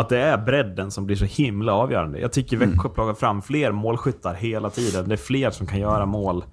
[0.00, 2.20] att det är bredden som blir så himla avgörande.
[2.20, 2.70] Jag tycker Mm.
[2.70, 5.08] Växjö plockar fram fler målskyttar hela tiden.
[5.08, 6.44] Det är fler som kan göra mål.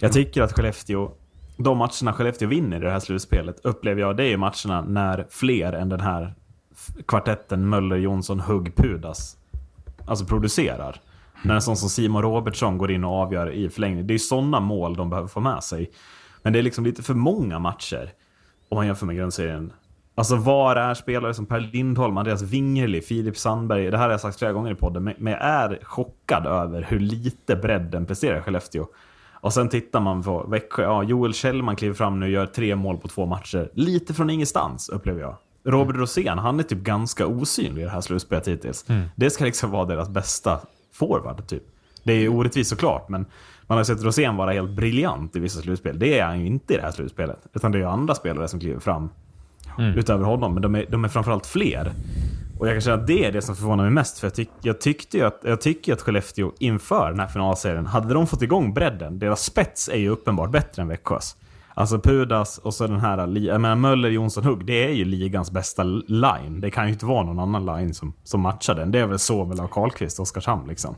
[0.00, 1.10] Jag tycker att Skellefteå...
[1.56, 5.72] De matcherna Skellefteå vinner i det här slutspelet upplever jag, det är matcherna när fler
[5.72, 6.34] än den här
[7.06, 9.36] kvartetten Möller, Jonsson, Hugg, Pudas
[10.10, 11.00] alltså producerar.
[11.42, 14.06] När en sån som Simon Robertsson går in och avgör i förlängning.
[14.06, 15.90] Det är sådana mål de behöver få med sig.
[16.42, 18.12] Men det är liksom lite för många matcher
[18.68, 19.72] om man jämför med grundserien.
[20.14, 23.90] Alltså var är spelare som Per Lindholm, Andreas Wingerli, Filip Sandberg?
[23.90, 27.00] Det här har jag sagt flera gånger i podden, men jag är chockad över hur
[27.00, 28.86] lite bredden presterar Skellefteå.
[29.32, 32.76] Och sen tittar man på Växjö, ja, Joel Kjellman kliver fram nu och gör tre
[32.76, 33.70] mål på två matcher.
[33.74, 35.36] Lite från ingenstans, upplever jag.
[35.64, 38.84] Robert Rosén, han är typ ganska osynlig i det här slutspelet hittills.
[39.16, 40.60] Det ska liksom vara deras bästa
[40.92, 41.62] forward, typ.
[42.04, 43.26] Det är orättvist såklart, men
[43.66, 45.98] man har sett Rosén vara helt briljant i vissa slutspel.
[45.98, 47.46] Det är han ju inte i det här slutspelet.
[47.52, 49.08] Utan det är ju andra spelare som kliver fram
[49.78, 49.98] Mm.
[49.98, 50.54] utöver honom.
[50.54, 51.92] Men de är, de är framförallt fler.
[52.58, 54.18] Och jag kan känna att det är det som förvånar mig mest.
[54.18, 57.26] För jag, tyck, jag tyckte ju att, jag tycker ju att Skellefteå inför den här
[57.26, 61.36] finalserien, hade de fått igång bredden, deras spets är ju uppenbart bättre än Växjös.
[61.74, 65.50] Alltså Pudas och så den här, jag menar Möller, Jonsson, Hugg, det är ju ligans
[65.50, 66.60] bästa line.
[66.60, 68.90] Det kan ju inte vara någon annan line som, som matchar den.
[68.90, 70.96] Det är väl så mellan Karlkvist och Oskarshamn liksom.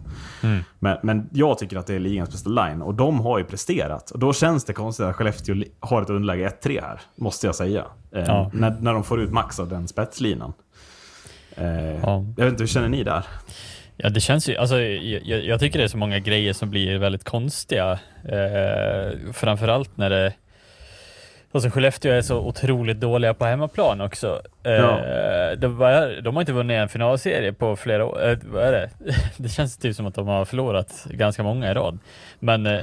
[0.78, 4.11] Men, men jag tycker att det är ligans bästa line och de har ju presterat.
[4.11, 7.85] Och då känns det konstigt att Skellefteå har ett underläge 1-3 här, måste jag säga.
[8.14, 8.50] Eh, Ja.
[8.54, 10.52] när, när de får ut max av den spetslinan.
[11.56, 12.24] Eh, Ja.
[12.37, 13.24] Jag vet inte, hur känner ni där?
[13.96, 16.98] Ja, det känns ju, alltså, jag, jag tycker det är så många grejer som blir
[16.98, 17.92] väldigt konstiga.
[18.24, 20.32] Eh, framförallt när det
[21.54, 24.42] Alltså Skellefteå är så otroligt dåliga på hemmaplan också.
[24.62, 25.54] Eh, Ja.
[25.56, 28.28] de, var, de har inte vunnit en finalserie på flera år.
[28.28, 28.90] Eh, vad är det?
[29.36, 31.98] det känns typ som att de har förlorat ganska många i rad.
[32.38, 32.80] Men eh,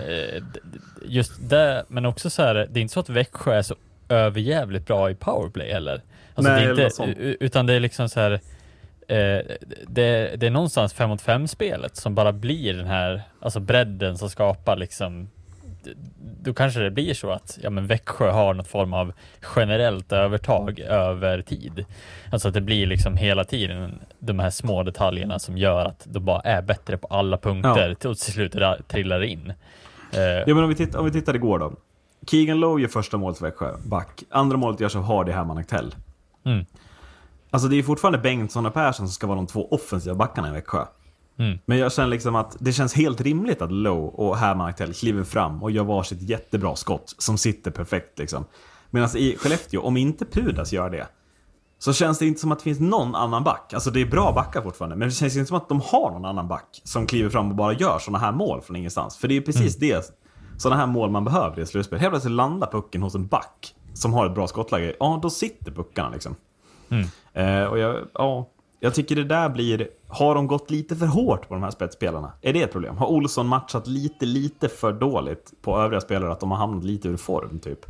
[1.05, 3.75] just det, men också så här, det är inte så att Växjö är så
[4.09, 6.01] överjävligt bra i powerplay heller.
[6.35, 8.39] Alltså Nej, det inte, utan det är liksom så här
[9.87, 14.17] det, det är någonstans 5 mot 5 spelet som bara blir den här, alltså bredden
[14.17, 15.29] som skapar liksom
[16.41, 19.13] då kanske det blir så att ja, men Växjö har något form av
[19.55, 21.85] generellt övertag över tid.
[22.31, 26.25] Alltså att det blir liksom hela tiden de här små detaljerna som gör att de
[26.25, 28.55] bara är bättre på alla punkter och till slut
[28.87, 29.53] trillar in.
[30.11, 31.73] Eh, Ja, men om vi, tittar, om vi tittar igår då.
[32.27, 34.23] Keegan Lowe gör första målet för Växjö, back.
[34.29, 35.95] Andra målet görs av Hardy Herman Aktell.
[36.45, 36.65] Mm.
[37.51, 40.51] Alltså det är fortfarande Bengtsson och Persson som ska vara de två offensiva backarna i
[40.51, 40.85] Växjö.
[41.39, 41.59] Mm.
[41.65, 45.63] Men jag känner liksom att det känns helt rimligt att Lowe och Hermantel kliver fram
[45.63, 48.45] och gör varsitt jättebra skott som sitter perfekt liksom.
[48.89, 51.07] Medan i Skellefteå, om inte Pudas gör det,
[51.79, 53.73] så känns det inte som att det finns någon annan back.
[53.73, 56.25] Alltså det är bra backar fortfarande, men det känns inte som att de har någon
[56.25, 59.17] annan back som kliver fram och bara gör sådana här mål från ingenstans.
[59.17, 60.13] För det är precis det,
[60.57, 61.99] sådana här mål man behöver i ett slutspel.
[61.99, 64.95] Helt plötsligt landar pucken hos en back som har ett bra skottläge.
[64.99, 66.35] Ja, då sitter puckarna liksom.
[67.33, 68.49] Eh, och jag, ja,
[68.79, 69.87] jag tycker det där blir...
[70.07, 72.31] Har de gått lite för hårt på de här spetsspelarna?
[72.41, 72.97] Är det ett problem?
[72.97, 76.31] Har Olsson matchat lite, lite för dåligt på övriga spelare?
[76.31, 77.85] Att de har hamnat lite ur form, typ?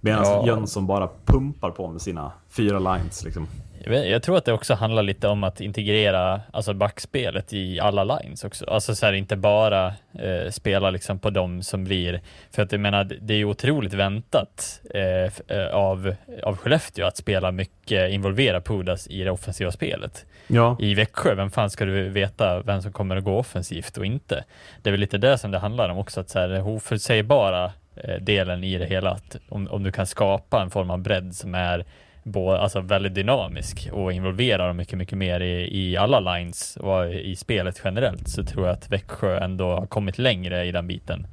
[0.00, 0.46] Medan Ja.
[0.46, 3.46] Jönsson bara pumpar på med sina fyra lines, liksom.
[3.84, 8.44] Jag, tror att det också handlar lite om att integrera alltså backspelet i alla lines
[8.44, 8.64] också.
[8.64, 12.80] Alltså så här, inte bara eh, spela liksom på dem som blir, för att jag
[12.80, 18.60] menar det är ju otroligt väntat eh, eh, av, av Skellefteå att spela mycket, involvera
[18.60, 20.26] Pudas i det offensiva spelet.
[20.46, 20.76] Ja.
[20.80, 24.44] I Växjö, vem fan ska du veta vem som kommer att gå offensivt och inte?
[24.82, 27.72] Det är väl lite det som det handlar om också, att så här, oförutsägbara
[28.20, 31.54] delen i det hela, att om, om du kan skapa en form av bredd som
[31.54, 31.84] är
[32.22, 37.14] bo, alltså väldigt dynamisk och involverar dem mycket, mycket mer i, i alla lines och
[37.14, 41.26] i spelet generellt så tror jag att Växjö ändå har kommit längre i den biten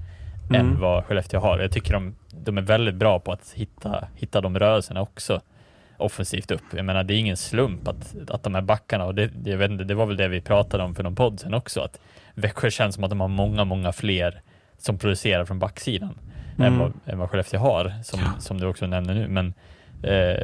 [0.53, 1.59] än vad Skellefteå har.
[1.59, 5.41] Jag tycker de, de är väldigt bra på att hitta, hitta de rörelserna också
[5.97, 6.63] offensivt upp.
[6.75, 9.57] Jag menar, det är ingen slump att, att de här backarna, och det, det, jag
[9.57, 11.99] vet inte, det var väl det vi pratade om för någon podd sen också, att
[12.33, 14.41] Växjö känns som att de har många, många fler
[14.77, 16.17] som producerar från backsidan
[16.59, 19.27] än, vad, än vad Skellefteå har, som, som du också nämner nu.
[19.27, 19.47] Men
[20.03, 20.43] eh,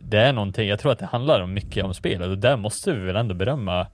[0.00, 2.92] det är någonting, jag tror att det handlar om mycket om spelet och där måste
[2.92, 3.86] vi väl ändå berömma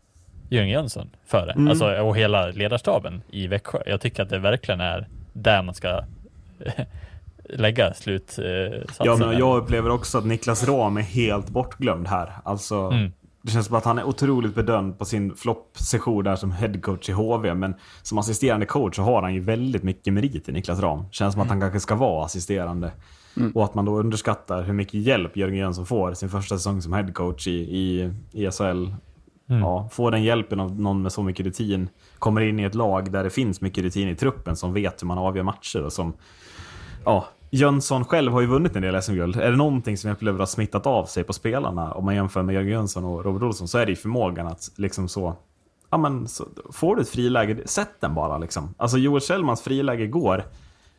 [0.49, 1.71] Jörgen Jönsson för det.
[1.71, 3.79] Alltså, och hela ledarstaben i Växjö.
[3.87, 6.01] Jag tycker att det verkligen är där man ska
[7.45, 9.07] lägga slutsatsen.
[9.07, 12.33] Ja, men jag upplever också att Niklas Ram är helt bortglömd här.
[12.45, 13.13] Alltså, Mm.
[13.45, 17.13] Det känns som att han är otroligt bedömd på sin floppsession där som headcoach i
[17.13, 17.55] HV.
[17.55, 21.05] Men som assisterande coach så har han ju väldigt mycket merit i Niklas Ram.
[21.11, 22.93] Känns som att han kanske ska vara assisterande.
[23.55, 26.93] Och att man då underskattar hur mycket hjälp Jörgen Jönsson får sin första säsong som
[26.93, 28.95] headcoach i, i, i SHL.
[29.47, 31.89] Ja, får den hjälpen av någon med så mycket rutin.
[32.19, 35.07] Kommer in i ett lag där det finns mycket rutin i truppen som vet hur
[35.07, 36.13] man avgör matcher och som
[37.05, 39.37] ja, Jönsson själv har ju vunnit en del SM-guld.
[39.37, 42.43] Är det någonting som jag upplever har smittat av sig på spelarna, om man jämför
[42.43, 45.37] med Jörgen Jönsson och Robert Olsson, så är det ju förmågan att liksom så...
[45.91, 48.75] Ja men, så, får du ett friläge, sätt den bara liksom.
[48.77, 50.45] Alltså Joel Kjellmans friläge går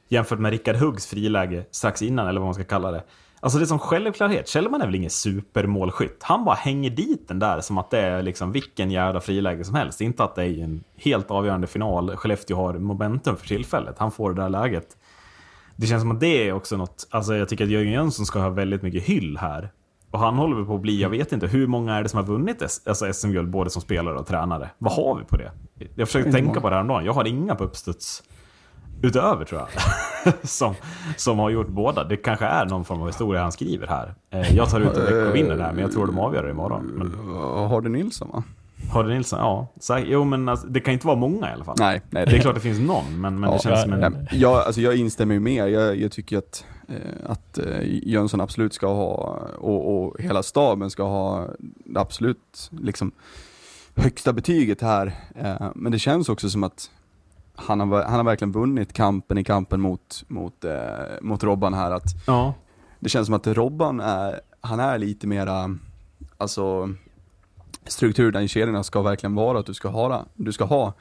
[0.09, 3.03] jämfört med Rickard Huggs friläge strax innan, eller vad man ska kalla det.
[3.39, 4.47] Alltså det är som självklarhet.
[4.47, 6.23] Kjellman är väl ingen supermålskytt.
[6.23, 9.75] Han bara hänger dit den där som att det är liksom vilken jävla friläge som
[9.75, 10.01] helst.
[10.01, 12.15] Inte att det är en helt avgörande final.
[12.15, 13.95] Skellefteå har momentum för tillfället.
[13.99, 14.97] Han får det där läget.
[15.75, 18.39] Det känns som att det är också något, alltså jag tycker att Jörgen Jönsson ska
[18.39, 19.69] ha väldigt mycket hyll här.
[20.11, 22.17] Och han håller väl på att bli, jag vet inte, hur många är det som
[22.19, 24.69] har vunnit S- alltså SM-guld både som spelare och tränare?
[24.77, 25.51] Vad har vi på det?
[25.95, 26.61] Jag försökte tänka många.
[26.61, 28.23] på det häromdagen, jag har inga på uppstuds
[29.01, 30.33] utöver tror jag.
[30.49, 30.73] som,
[31.17, 32.03] som har gjort båda.
[32.03, 34.15] Det kanske är någon form av historia han skriver här.
[34.29, 36.85] Eh, Jag tar ut Växjö vinner där, men jag tror de avgör det imorgon.
[36.85, 38.43] Men Uh, Hardy Nilsson va?
[38.95, 39.67] Hardy Nilsson, ja.
[39.79, 41.75] Så, jo men alltså, det kan inte vara många i alla fall.
[41.79, 42.25] Nej, nej.
[42.25, 44.27] Det är klart det finns någon, men, men det Ja, känns ja, som en...
[44.31, 45.69] Jag, alltså jag instämmer ju med.
[45.69, 46.95] Jag, jag tycker att, eh,
[47.31, 53.11] att eh, Jönsson absolut ska ha, och, och hela staben ska ha det absolut liksom,
[53.95, 55.13] högsta betyget här.
[55.35, 56.91] Eh, men det känns också som att
[57.55, 60.65] han har, han har verkligen vunnit kampen i kampen mot, mot,
[61.21, 61.91] mot Robban här.
[61.91, 62.53] Att Ja.
[62.99, 65.77] det känns som att Robban är, han är lite mera,
[66.37, 66.89] alltså
[67.87, 70.93] strukturen i kedjorna ska verkligen vara att du ska ha, du ska ha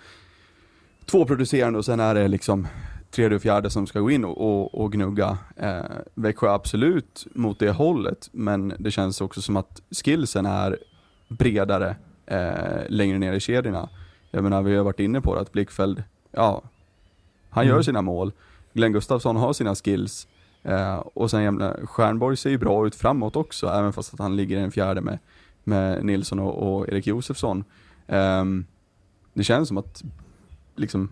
[1.05, 2.67] två producerande och sen är det liksom
[3.11, 5.39] tredje och fjärde som ska gå in och, och, och gnugga.
[5.57, 10.79] Eh, Växjö absolut mot det hållet, men det känns också som att skillsen är
[11.29, 13.89] bredare eh, längre ner i kedjorna.
[14.31, 16.63] Jag menar, vi har varit inne på det, att Blickfeld, ja,
[17.51, 18.33] han gör sina mål.
[18.73, 20.29] Glenn Gustafsson har sina skills.
[20.63, 24.37] Eh, och sen jämna, Stjernborg ser ju bra ut framåt också, även fast att han
[24.37, 25.19] ligger i den fjärde med,
[25.65, 27.65] med Nilsson och, och Erik Josefsson.
[28.07, 28.67] Ehm,
[29.35, 30.03] det känns som att,
[30.77, 31.11] liksom,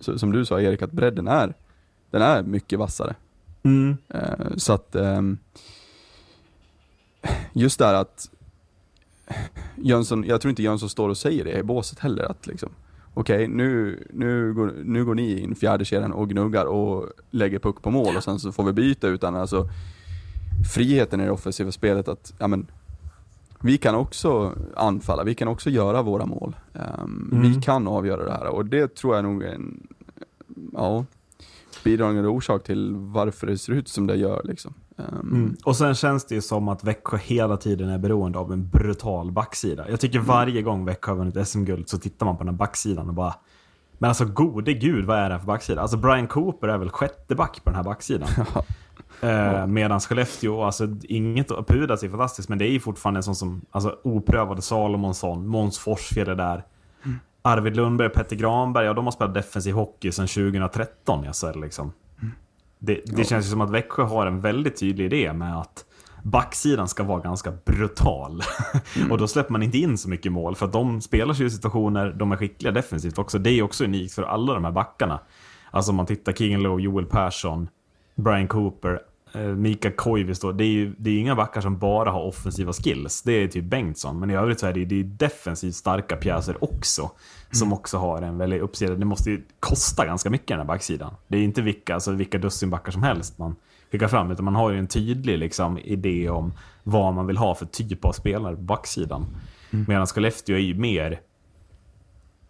[0.00, 1.54] så, som du sa Erik, att bredden är,
[2.10, 3.14] den är mycket vassare.
[3.62, 3.96] Mm.
[4.08, 5.38] Eh, så att, ehm,
[7.52, 8.30] just där att
[9.76, 12.68] Jönsson, jag tror inte Jönsson står och säger det i båset heller, att liksom,
[13.14, 17.82] okej nu, nu, går, nu går ni in fjärde kedjan och gnuggar och lägger puck
[17.82, 19.68] på mål och sen så får vi byta, utan alltså
[20.74, 22.66] friheten i det offensiva spelet att, ja men,
[23.60, 26.56] vi kan också anfalla, vi kan också göra våra mål.
[26.74, 27.42] Ehm, Mm.
[27.52, 29.86] Vi kan avgöra det här och det tror jag nog är en,
[30.72, 31.04] ja,
[31.84, 34.40] bidragande orsak till varför det ser ut som det gör.
[34.44, 34.74] Liksom.
[34.96, 35.56] Ehm, Mm.
[35.64, 39.32] Och sen känns det ju som att Växjö hela tiden är beroende av en brutal
[39.32, 39.90] backsida.
[39.90, 43.08] Jag tycker varje gång Växjö har vunnit SM-guld så tittar man på den här backsidan
[43.08, 43.34] och bara
[43.98, 45.80] Men alltså gode gud, vad är det här för backsida?
[45.80, 48.28] Alltså Brian Cooper är väl sjätte back på den här backsidan.
[49.22, 53.34] Eh, Medan Skellefteå, alltså inget, Pudas är fantastiskt men det är ju fortfarande en sån
[53.34, 56.64] som, alltså oprövade Salomonsson, Måns Forsfjäll är där.
[57.42, 61.92] Arvid Lundberg, Petter Granberg, ja de har spelat defensiv hockey sedan 2013 i SHL liksom.
[62.78, 65.84] Det, det känns ju som att Växjö har en väldigt tydlig idé med att
[66.22, 68.42] backsidan ska vara ganska brutal.
[69.10, 71.50] och då släpper man inte in så mycket mål för att de spelar sig i
[71.50, 73.38] situationer, de är skickliga defensivt också.
[73.38, 75.20] Det är också unikt för alla de här backarna.
[75.70, 77.68] Alltså om man tittar Keegan Lowe, Joel Persson,
[78.14, 79.00] Brian Cooper,
[79.32, 80.52] eh, Mika Koivisto.
[80.52, 83.22] Det är ju det är inga backar som bara har offensiva skills.
[83.22, 84.20] Det är typ Bengtsson.
[84.20, 87.10] Men i övrigt så är det, det är defensivt starka pjäser också.
[87.50, 88.94] Som också har en väldigt uppsida.
[88.94, 91.14] Det måste ju kosta ganska mycket den här backsidan.
[91.28, 93.56] Det är inte vilka, alltså, vilka dussinbackar som helst man
[93.92, 94.30] skickar fram.
[94.30, 98.04] Utan man har ju en tydlig liksom, idé om vad man vill ha för typ
[98.04, 99.26] av spelare på backsidan.
[99.70, 101.20] Medan Skellefteå är ju mer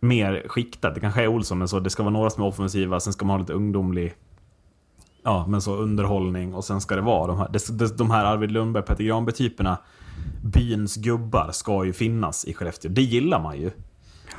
[0.01, 0.95] mer skiktat.
[0.95, 3.27] Det kanske är Olsson, men så det ska vara några som är offensiva, sen ska
[3.27, 4.15] man ha lite ungdomlig
[5.23, 8.85] Ja, men så underhållning och sen ska det vara de här, de här Arvid Lundberg,
[8.85, 9.79] Petter Granberg-typerna.
[10.45, 12.91] Byns gubbar ska ju finnas i Skellefteå.
[12.91, 13.71] Det gillar man ju.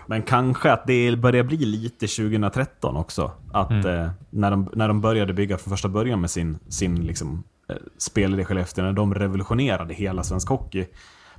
[0.10, 3.32] Men kanske att det börjar bli lite 2013 också.
[3.52, 7.44] Att eh, när, de, när de började bygga från första början med sin, sin liksom,
[7.70, 10.86] eh, spelare i Skellefteå, när de revolutionerade hela svensk hockey.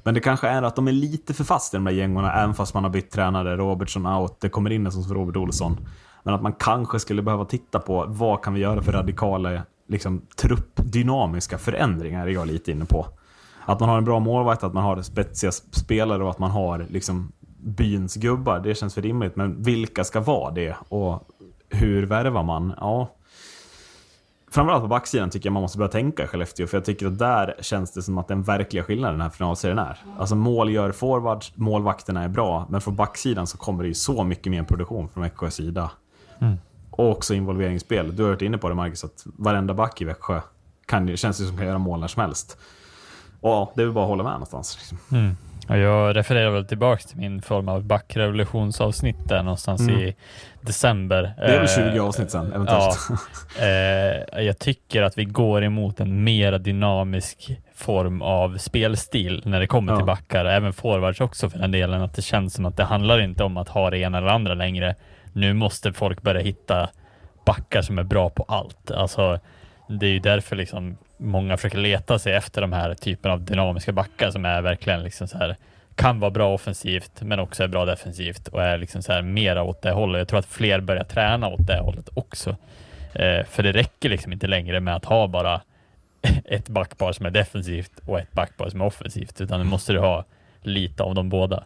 [0.02, 2.54] Men det kanske är att de är lite för fast i de här gängorna, även
[2.54, 3.56] fast man har bytt tränare.
[3.56, 5.76] Robertson out, det kommer in en som Robert Olsson.
[6.22, 10.22] Men att man kanske skulle behöva titta på vad kan vi göra för radikala liksom,
[10.37, 13.06] truppdynamiska förändringar, är jag lite inne på.
[13.64, 16.87] Att man har en bra målvakt, att man har spetsiga spelare och att man har
[16.90, 19.37] liksom, byns gubbar, det känns för rimligt.
[19.37, 20.77] Men vilka ska vara det?
[20.88, 21.29] Och
[21.68, 22.75] hur värvar man?
[22.77, 23.09] Ja,
[24.53, 27.18] Framförallt på backsidan tycker jag man måste börja tänka i Skellefteå, för jag tycker att
[27.18, 29.99] där känns det som att den verkliga skillnaden den här finalserien är.
[30.18, 34.25] Alltså mål gör forwards, målvakterna är bra, men från backsidan så kommer det ju så
[34.25, 35.90] mycket mer produktion från Växjös sida.
[36.90, 38.16] Och också involveringsspel.
[38.16, 40.40] Du har varit inne på det Marcus, att varenda back i Växjö
[40.87, 42.59] kan, känns det som kan göra mål när som helst.
[43.40, 44.77] Och ja, det är väl bara att hålla med någonstans.
[44.79, 45.18] Liksom.
[45.18, 45.37] Mm.
[45.76, 50.14] Jag refererar väl tillbaka till min form av backrevolutionsavsnitt där någonstans i
[50.61, 51.18] december.
[51.24, 51.35] Mm.
[51.37, 52.98] Det är väl Eh, 20 avsnitt sen, eventuellt.
[53.59, 53.64] Ja,
[54.38, 59.66] eh, jag tycker att vi går emot en mer dynamisk form av spelstil när det
[59.66, 59.96] kommer Ja.
[59.96, 63.20] till backar, även forwards också för den delen, att det känns som att det handlar
[63.20, 64.94] inte om att ha det ena eller andra längre.
[65.33, 66.88] Nu måste folk börja hitta
[67.46, 68.90] backar som är bra på allt.
[68.90, 69.38] Alltså,
[69.88, 73.92] det är ju därför liksom många försöker leta sig efter de här typen av dynamiska
[73.92, 75.56] backar som är verkligen liksom så här
[75.94, 79.62] kan vara bra offensivt men också är bra defensivt och är liksom så här mera
[79.62, 80.18] åt det hållet.
[80.18, 82.56] Jag tror att fler börjar träna åt det hållet också.
[83.12, 85.61] Eh, för det räcker liksom inte längre med att ha bara
[86.44, 89.98] ett backpar som är defensivt och ett backpar som är offensivt, utan nu måste du
[89.98, 90.24] ha
[90.62, 91.64] lite av de båda.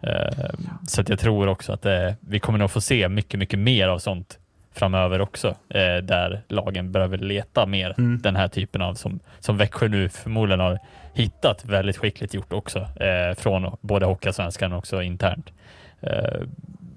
[0.00, 0.50] Eh,
[0.88, 3.98] så jag tror också att eh, vi kommer nog få se mycket, mycket mer av
[3.98, 4.38] sånt
[4.74, 9.88] framöver också, eh, där lagen behöver leta mer den här typen av som, som Växjö
[9.88, 10.78] nu förmodligen har
[11.14, 15.52] hittat väldigt skickligt gjort också, eh, från både Hockeyallsvenskan och också internt.
[16.00, 16.40] Eh,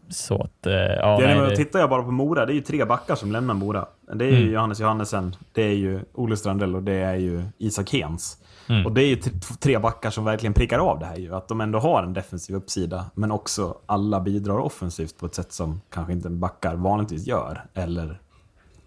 [0.09, 1.55] så att, eh, ja, Det nej, det...
[1.55, 3.85] Tittar jag bara på Mora, det är ju tre backar som lämnar Mora.
[4.13, 4.53] Det är ju Mm.
[4.53, 8.37] Johannes Johannesen, det är ju Olle Strandell och det är ju Isak Hens.
[8.69, 8.85] Mm.
[8.85, 11.35] Och det är ju t- tre backar som verkligen prickar av det här ju.
[11.35, 15.51] Att de ändå har en defensiv uppsida, men också alla bidrar offensivt på ett sätt
[15.51, 17.65] som kanske inte backar vanligtvis gör.
[17.73, 18.19] Eller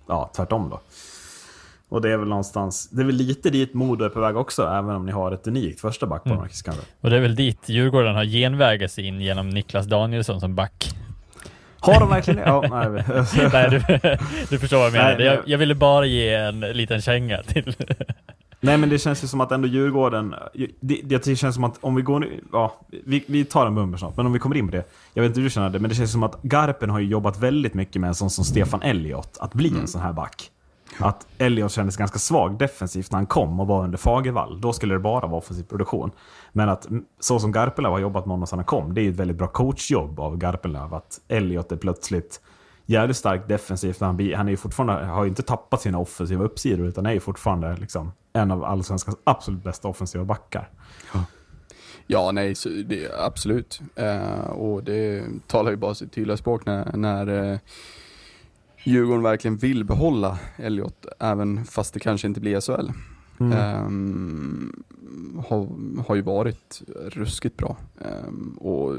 [0.08, 0.80] ja, tvärtom då.
[1.88, 4.62] Och det är väl någonstans, det är väl lite dit Modo är på väg också,
[4.66, 6.40] även om ni har ett unikt första backpar, Mm.
[6.42, 6.82] Marcus kanske.
[7.00, 10.90] Och det är väl dit Djurgården har genvägat sig in genom Niklas Danielsson som back.
[11.82, 12.46] Har de verkligen det?
[12.46, 13.04] Ja, nej,
[13.52, 13.78] Nej, du,
[14.50, 15.16] du förstår vad jag menar.
[15.16, 17.74] Nej, jag, jag ville bara ge en liten känga till...
[18.60, 20.34] Nej men det känns ju som att ändå Djurgården,
[20.80, 23.98] det, det känns som att om vi går nu, ja, vi, vi tar en bumper
[23.98, 24.84] snart, men om vi kommer in på det.
[25.14, 27.06] Jag vet inte hur du känner det, men det känns som att Garpen har ju
[27.06, 30.50] jobbat väldigt mycket med en sån som Stefan Elliott, att bli en sån här back.
[30.98, 34.60] Att Elliott kändes ganska svag defensivt när han kom och var under Fagervall.
[34.60, 36.10] Då skulle det bara vara offensiv produktion.
[36.52, 39.02] Men att mm, så som Garpenlöv har jobbat med honom sedan han kom, det är
[39.02, 40.94] ju ett väldigt bra coachjobb av Garpenlöv.
[40.94, 42.40] Att Elliott är plötsligt
[42.86, 44.00] jävligt stark defensivt.
[44.00, 47.20] Han, han är ju fortfarande, har ju inte tappat sina offensiva uppsidor utan är ju
[47.20, 50.70] fortfarande liksom en av allsvenskans absolut bästa offensiva backar.
[52.06, 53.80] Ja, nej, så det, absolut.
[53.94, 57.58] Eh, och det talar ju bara sitt tydliga språk när, när eh,
[58.84, 62.90] Djurgården verkligen vill behålla Elliot, även fast det kanske inte blir SHL.
[63.40, 64.82] Ehm,
[65.48, 65.68] har,
[66.02, 67.76] har ju varit ruskigt bra.
[68.00, 68.96] Ehm, och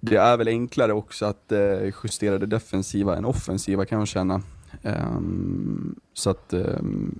[0.00, 4.42] det är väl enklare också att eh, justera det defensiva än offensiva kan jag känna.
[4.82, 7.18] Ehm, så att ehm,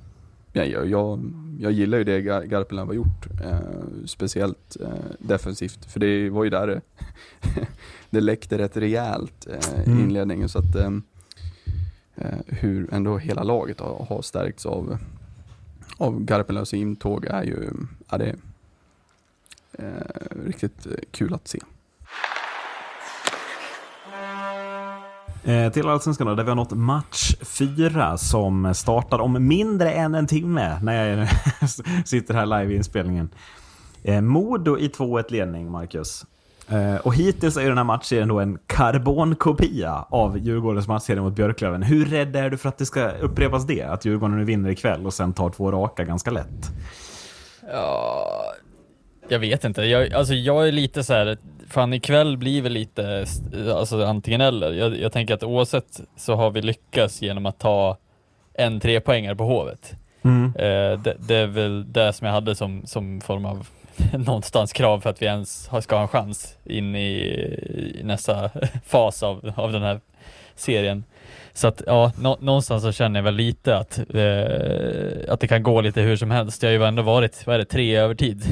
[0.53, 3.59] ja, jag, jag, jag gillar ju det Gar- Garpenlöv har gjort, eh,
[4.07, 4.89] speciellt eh,
[5.19, 6.81] defensivt, för det var ju där det,
[8.11, 9.99] det läckte rätt rejält eh, i Mm.
[10.01, 10.49] inledningen.
[10.49, 11.03] Så att ehm,
[12.17, 14.99] eh, hur ändå hela laget har, har stärkts av,
[15.97, 17.71] av Garpenlövs intåg är ju,
[18.11, 18.37] ja, det är
[19.73, 21.59] eh, riktigt eh, kul att se.
[25.51, 30.15] Eh, till Allsvenskan då, där vi har nått match fyra som startar om mindre än
[30.15, 31.29] en timme när jag
[32.07, 33.31] sitter här live i inspelningen.
[34.03, 36.27] Eh, Modo i 2-1 ledning, Marcus.
[36.69, 41.83] Eh, och hittills är den här matchserien då en karbonkopia av Djurgårdens matchserie mot Björklöven.
[41.83, 43.83] Hur rädd är du för att det ska upprepas det?
[43.83, 46.71] Att Djurgården nu vinner ikväll och sen tar två raka ganska lätt?
[47.73, 48.55] Ja,
[49.31, 49.83] jag vet inte.
[49.83, 53.27] Jag, alltså jag är lite så här, fan ikväll blir väl lite
[53.75, 54.73] alltså antingen eller.
[54.73, 57.97] Jag, jag tänker att oavsett så har vi lyckats genom att ta
[58.55, 59.97] en trepoängare på Hovet.
[60.23, 60.45] Mm.
[60.45, 63.69] Eh, det, det är väl det som jag hade som, som form av
[64.13, 67.11] någonstans krav för att vi ens ska ha en chans in i,
[68.01, 68.51] i nästa
[68.87, 70.01] fas av, av den här
[70.55, 71.05] serien.
[71.53, 75.63] Så att ja, nå, någonstans så känner jag väl lite att, eh, att det kan
[75.63, 76.61] gå lite hur som helst.
[76.61, 78.43] Det har ju ändå varit, vad är det, tre övertid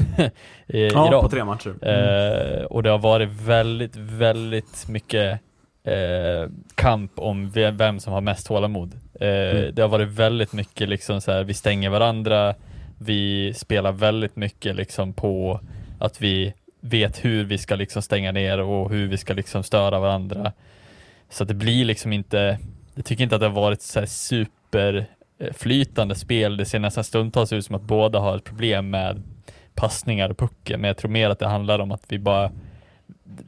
[0.67, 1.21] i, i Ja, rad.
[1.21, 1.73] på tre matcher.
[1.81, 2.59] Mm.
[2.59, 5.39] Eh, och det har varit väldigt, väldigt mycket
[5.83, 8.93] eh, kamp om ve- vem som har mest tålamod.
[9.19, 9.75] Eh, Mm.
[9.75, 12.55] Det har varit väldigt mycket liksom så här, vi stänger varandra,
[12.97, 15.59] vi spelar väldigt mycket liksom på
[15.99, 19.99] att vi vet hur vi ska liksom stänga ner och hur vi ska liksom störa
[19.99, 20.51] varandra.
[21.29, 22.59] Så det blir liksom inte,
[22.95, 25.05] jag tycker inte att det har varit så här super
[25.39, 26.57] eh, flytande spel.
[26.57, 29.23] Det ser nästan stundtals ut som att båda har ett problem med
[29.75, 32.51] passningar och pucken, men jag tror mer att det handlar om att vi bara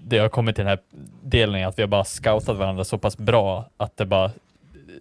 [0.03, 0.79] det har kommit till den här
[1.23, 4.31] delen att vi har bara scoutat varandra så pass bra att det bara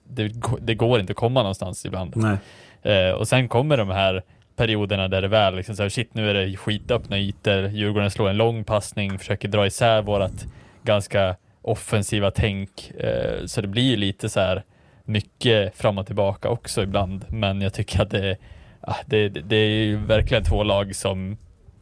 [0.04, 2.12] det, det går inte att komma någonstans ibland.
[2.16, 2.36] Nej.
[2.82, 4.22] Eh, och sen kommer de här
[4.56, 8.28] perioderna där det väl liksom så här, shit nu är det skitöppna ytor, Djurgården slår
[8.28, 10.46] en lång passning, försöker dra isär vårat
[10.82, 11.36] ganska
[11.70, 12.90] offensiva tänk.
[12.90, 14.62] Eh, så det blir ju lite så här
[15.04, 18.36] mycket fram och tillbaka också ibland, men jag tycker att det,
[18.80, 21.36] ah, det, det är ju verkligen två lag som,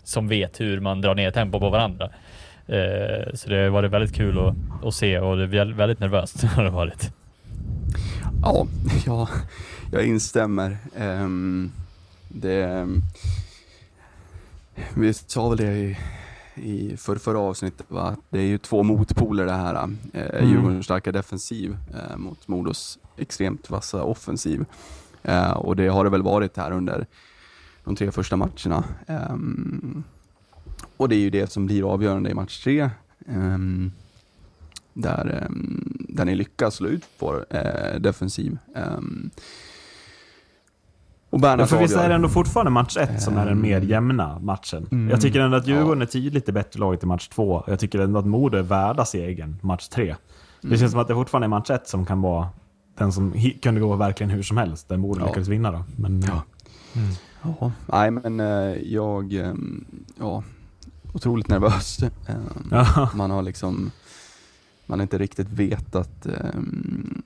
[0.05, 2.11] som vet hur man drar ner tempo på varandra.
[2.67, 4.55] Eh, så det har varit väldigt kul att,
[4.87, 7.11] att se och det är väldigt nervöst har det varit.
[8.43, 8.67] Ja,
[9.07, 9.29] ja
[9.93, 10.77] jag instämmer.
[10.97, 11.73] Um,
[12.29, 12.87] det,
[14.95, 15.99] vi sa väl det i,
[16.59, 18.03] i för, förra avsnittet, va?
[18.03, 19.75] att det är ju två motpoler det här.
[19.75, 20.51] Eh, Mm.
[20.51, 24.65] Djurgårdens starka defensiv eh, mot Modos extremt vassa offensiv.
[25.23, 27.07] Eh, och det har det väl varit här under
[27.85, 28.85] de tre första matcherna.
[29.07, 30.03] Ehm,
[30.97, 32.91] och det är ju det som blir avgörande i match tre.
[33.27, 33.93] Ehm,
[34.95, 38.59] där, ehm, där ni lyckas slå ut vår eh, defensiv.
[38.75, 39.31] Ehm,
[41.31, 43.81] och Bernhard Ja, för visst är det ändå fortfarande match ett som är den mer
[43.81, 44.87] jämna matchen.
[44.91, 45.11] Mm.
[45.11, 47.65] Jag tycker ändå att Djurgården är tydligt det bättre laget i match två.
[47.67, 50.17] Jag tycker ändå att Modo är värda segern match tre.
[50.61, 50.79] Det Mm.
[50.79, 52.49] känns som att det fortfarande är match ett som kan vara
[52.99, 55.27] den som kunde gå verkligen hur som helst, där Modo Ja.
[55.27, 55.85] lyckades vinna då.
[55.97, 56.43] Men, Ja.
[57.43, 58.47] Ja, nej men eh,
[58.93, 59.85] jag, ehm,
[60.19, 60.43] ja,
[61.13, 61.99] otroligt nervös.
[62.27, 63.07] Ehm.
[63.15, 63.91] Man har liksom,
[64.87, 67.23] man har inte riktigt vetat ehm,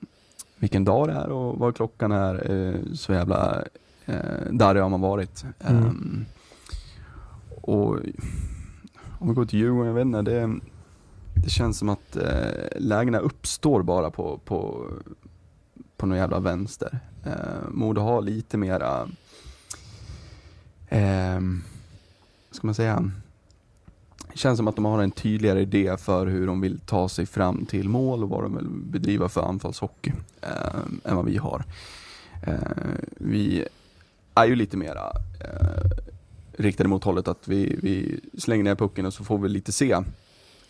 [0.57, 2.51] vilken dag det är och vad klockan är.
[2.51, 3.63] Eh, så jävla
[4.05, 5.45] eh, darrig har man varit.
[5.59, 5.83] Mm.
[5.83, 6.25] Ehm,
[7.61, 7.99] och
[9.19, 10.59] om vi går till Djurgården, jag vet inte, det,
[11.43, 14.87] det känns som att eh, lägena uppstår bara på, på,
[15.97, 16.99] på någon jävla vänster.
[17.25, 19.07] Eh, Modo har lite mera,
[20.89, 21.39] eh,
[22.51, 23.11] ska man säga,
[24.31, 27.25] det känns som att de har en tydligare idé för hur de vill ta sig
[27.25, 31.63] fram till mål och vad de vill bedriva för anfallshockey eh, än vad vi har.
[32.43, 32.55] Eh,
[33.09, 33.67] vi
[34.35, 35.11] är ju lite mera
[35.41, 35.89] eh,
[36.57, 39.91] riktade mot hållet att vi, vi slänger ner pucken och så får vi lite se.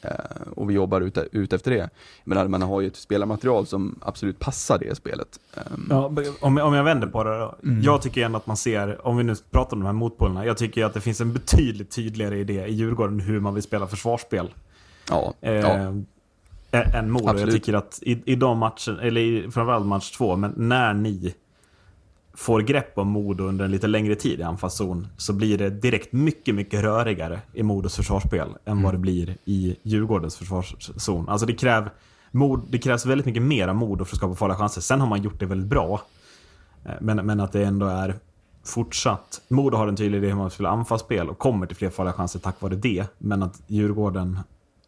[0.02, 0.12] Eh,
[0.56, 1.90] och vi jobbar ut, ut efter det.
[2.24, 5.40] Men man har ju ett spelarmaterial som absolut passar det spelet.
[5.56, 6.12] Ehm, Ja,
[6.42, 7.56] om, jag- om jag vänder på det då.
[7.64, 7.82] Mm.
[7.82, 10.58] Jag tycker ändå att man ser, om vi nu pratar om de här motpolerna, jag
[10.58, 14.54] tycker att det finns en betydligt tydligare idé i Djurgården hur man vill spela försvarsspel.
[15.10, 15.94] ja, Eh, ja,
[16.94, 17.40] än Modo.
[17.40, 21.34] Jag tycker att i, i de matchen, eller i, framförallt match två, men när ni
[22.36, 26.14] får grepp om Modo under en lite längre tid i anfallszon så blir det direkt
[26.14, 31.30] mycket, mycket rörigare i Modos försvarsspel än vad det blir i Djurgårdens försvarszon.
[31.30, 31.90] Alltså det, kräv,
[32.32, 34.82] mod, det krävs väldigt mycket mer av Modo för att skapa farliga chanser.
[34.82, 36.02] Sen har man gjort det väldigt bra.
[36.86, 38.16] Eh, Men, men att det ändå är
[38.66, 39.42] fortsatt.
[39.48, 42.40] Modo har en tydlig idé hur man spelar anfallsspel och kommer till fler farliga chanser
[42.40, 43.06] tack vare det.
[43.18, 44.40] Men att Djurgården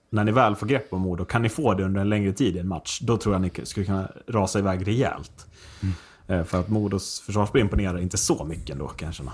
[0.10, 2.56] när ni väl får grepp om Modo, kan ni få det under en längre tid
[2.56, 5.48] i en match, då tror jag ni skulle kunna rasa iväg rejält.
[5.82, 5.90] Eh,
[6.28, 9.32] Eh, för att Modos försvarsspel imponerar inte så mycket ändå kan jag känna.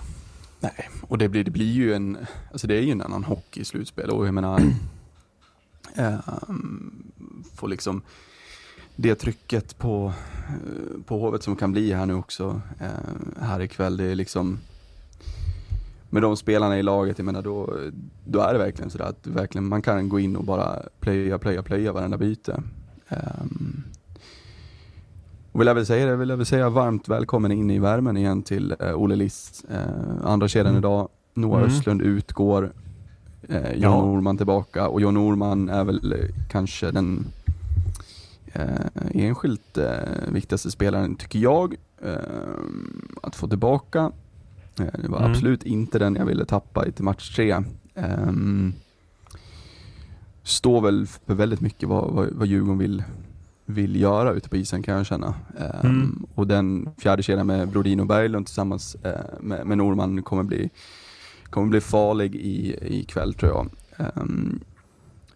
[0.60, 2.18] Nej, och det blir, det blir ju en,
[2.52, 4.62] alltså det är ju en annan hockey i slutspel och jag menar,
[5.96, 6.20] äh,
[7.56, 8.02] får liksom
[8.96, 10.14] det trycket på,
[10.48, 14.60] eh, på Hovet som kan bli här nu också äh, här ikväll, det är liksom
[16.10, 17.78] med de spelarna i laget, jag menar då,
[18.26, 21.64] då är det verkligen sådär att verkligen, man kan gå in och bara plöja, plöja,
[21.64, 22.64] plöja varenda byte.
[23.10, 23.84] Um,
[25.52, 28.18] och vill jag väl säga det, vill jag väl säga varmt välkommen in i värmen
[28.18, 29.64] igen till uh, Olle Liss.
[29.72, 29.78] Uh,
[30.26, 30.80] andra kedjan Mm.
[30.80, 31.70] idag, Noah Mm.
[31.76, 32.64] Östlund utgår,
[33.50, 34.02] uh, John Ja.
[34.06, 37.26] Norman tillbaka och John Norman är väl eh, kanske den
[38.56, 38.66] uh,
[39.14, 42.16] enskilt uh, viktigaste spelaren tycker jag eh,
[43.24, 44.12] att få tillbaka.
[44.80, 45.32] Eh, Det var Mm.
[45.32, 47.64] absolut inte den jag ville tappa i till match tre.
[47.96, 48.74] Um,
[50.44, 53.04] står väl för väldigt mycket vad, vad, vad Djurgården vill,
[53.72, 55.34] vill göra ute på isen kan jag känna.
[55.84, 56.26] Um, Mm.
[56.36, 60.70] Och den fjärde kedjan med Brodin och Berglund tillsammans eh, med, med Norman kommer bli,
[61.50, 63.70] kommer bli farlig i, i kväll tror jag.
[64.16, 64.60] Um,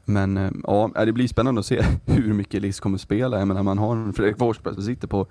[0.06, 3.40] men eh, ja, det blir spännande att se hur mycket Liss kommer spela.
[3.40, 5.28] Jag menar man har en Fredrik Forsberg som sitter på,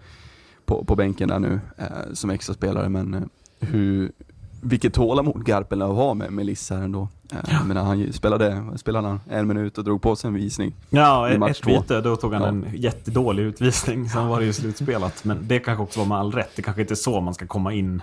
[0.64, 3.30] på, på bänken där nu eh, som extra spelare men
[3.61, 4.12] hur,
[4.62, 7.09] vilket tålamod Garpenlöv har med, med Liss här ändå.
[7.35, 10.72] Eh, jag menar, han spelade, spelade han en minut och drog på sig en visning.
[10.91, 11.70] Ja, I match ett två.
[11.80, 12.49] byte, då tog han Ja.
[12.49, 14.09] en jättedålig utvisning.
[14.09, 15.24] Sen var det ju slutspelat.
[15.24, 16.51] Men det kanske också var med all rätt.
[16.57, 18.03] Det kanske inte är så man ska komma in.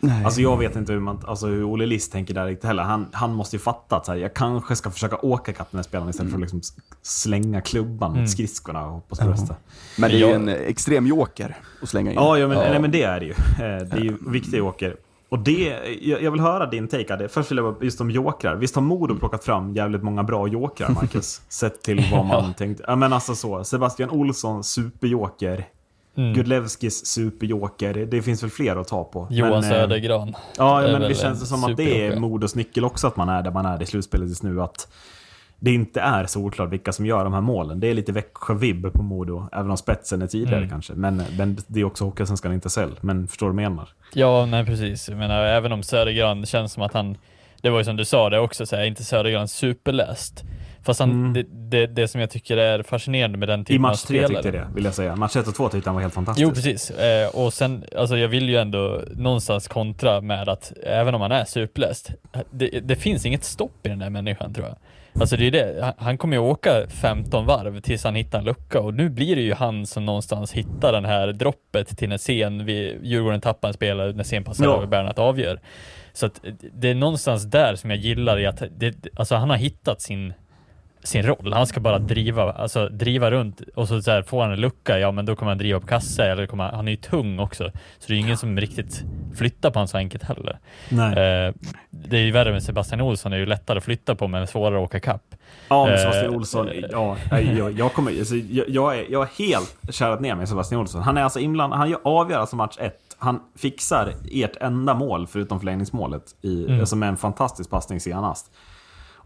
[0.00, 0.24] Nej.
[0.24, 2.82] Alltså jag vet inte hur, man, alltså hur Olle Liss tänker där riktigt heller.
[2.82, 5.78] Han, han måste ju fatta att så här, jag kanske ska försöka åka ikapp den
[5.78, 6.72] här spelaren istället för att liksom s-
[7.02, 8.20] slänga klubban Mm.
[8.22, 9.54] mot skridskorna och hoppas på bästa.
[9.98, 12.14] men det är ju en extrem joker att slänga in.
[12.16, 13.32] Ja, ja, men, Nej, men det är det ju.
[13.32, 14.96] Eh, Det är ju viktiga joker.
[15.36, 17.28] Och det, jag, vill höra din take Adde.
[17.28, 18.56] Först vill jag bara, just om jokrar.
[18.56, 21.42] Visst har Modo plockat fram jävligt många bra jokrar, Marcus?
[21.48, 22.84] Sett till vad man tänkte.
[22.86, 23.64] Ja, men alltså så.
[23.64, 25.66] Sebastian Olsson, superjoker.
[26.16, 26.34] Mm.
[26.34, 27.94] Gudlevskis superjoker.
[27.94, 29.26] Det finns väl fler att ta på.
[29.30, 30.36] Johan Men, eh, Södergran.
[30.58, 32.20] Ja, ja men det känns som att det är.
[32.20, 34.62] Modos nyckel också, att man är där man är i slutspelet just nu.
[34.62, 34.88] Att
[35.58, 37.80] det inte är så oklart vilka som gör de här målen.
[37.80, 40.70] Det är lite Växjö-vibb på Modo, även om spetsen är tidigare Mm.
[40.70, 40.92] kanske.
[40.92, 42.92] Men, men det är också Hockeyallsvenskan inte sälj.
[43.00, 43.88] Men förstår du vad jag menar?
[44.14, 45.08] Ja, nej precis.
[45.08, 47.16] Jag menar, även om Södergran känns som att han,
[47.62, 50.44] det var ju som du sa det också, så här, inte Södergran superläst.
[50.82, 51.32] Fast han, Mm.
[51.32, 54.18] det, det, det som jag tycker är fascinerande med den I typen av match tre
[54.18, 54.42] spelare.
[54.42, 55.16] tyckte jag det, vill jag säga.
[55.16, 56.42] Match 1 och 2 tyckte han var helt fantastisk.
[56.48, 56.90] Jo, precis.
[56.90, 61.32] Eh, och sen, alltså jag vill ju ändå någonstans kontra med att även om han
[61.32, 62.10] är superläst,
[62.50, 64.76] det, det finns inget stopp i den där människan tror jag.
[65.20, 68.80] Alltså det är det, han- kommer ju åka 15 varv tills han hittar en lucka
[68.80, 72.64] och nu blir det ju han som någonstans hittar den här droppet till när sen
[72.64, 74.76] vi, Djurgården tappar en spelare, när sen passar Ja.
[74.76, 75.60] över Bernhardt avgör.
[76.12, 76.40] Så att
[76.72, 80.32] det är någonstans där som jag gillar i att, det, alltså han har hittat sin
[81.06, 81.52] sin roll.
[81.52, 84.98] Han ska bara driva, alltså driva runt och så, så här, får han en lucka,
[84.98, 87.38] ja men då kommer han driva på kassa eller kommer han, han är ju tung
[87.38, 87.70] också.
[87.98, 89.04] Så det är ingen som riktigt
[89.36, 90.58] flyttar på honom så enkelt heller.
[90.88, 91.08] Nej.
[91.46, 91.54] Eh,
[91.90, 94.46] det är ju värre med Sebastian Olsson, det är ju lättare att flytta på men
[94.46, 95.34] svårare att åka kapp.
[95.68, 97.16] Ja, men Eh, Sebastian Olsson, ja,
[97.56, 101.02] jag, jag, kommer, alltså, jag, jag, är, jag är helt kärat ner med Sebastian Olsson.
[101.02, 102.96] Han är alltså inblandad, han gör- avgör alltså match 1.
[103.18, 106.80] Han fixar ert enda mål förutom förlängningsmålet, i, Mm.
[106.80, 108.50] alltså med en fantastisk passning senast.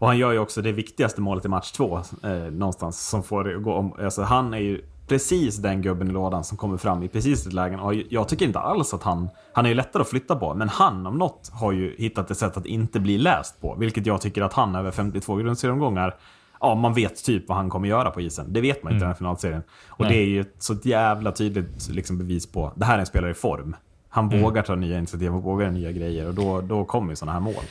[0.01, 3.59] Och han gör ju också det viktigaste målet i match 2, eh, någonstans, som får
[3.59, 3.93] gå om.
[3.99, 7.55] Alltså, han är ju precis den gubben i lådan som kommer fram i precis det
[7.55, 7.79] lägen.
[7.79, 9.29] Och jag tycker inte alls att han...
[9.53, 12.37] Han är ju lättare att flytta på, men han om något har ju hittat ett
[12.37, 13.75] sätt att inte bli läst på.
[13.79, 16.15] Vilket jag tycker att han över 52 grundserieomgångar
[16.59, 18.53] Ja, man vet typ vad han kommer göra på isen.
[18.53, 19.63] Det vet man inte i den här finalserien.
[19.87, 20.13] Och Nej.
[20.13, 23.31] det är ju ett så jävla tydligt liksom, bevis på det här är en spelare
[23.31, 23.75] i form.
[24.13, 27.33] Han vågar ta nya initiativ och vågar nya grejer och då, då kommer ju sådana
[27.33, 27.63] här mål.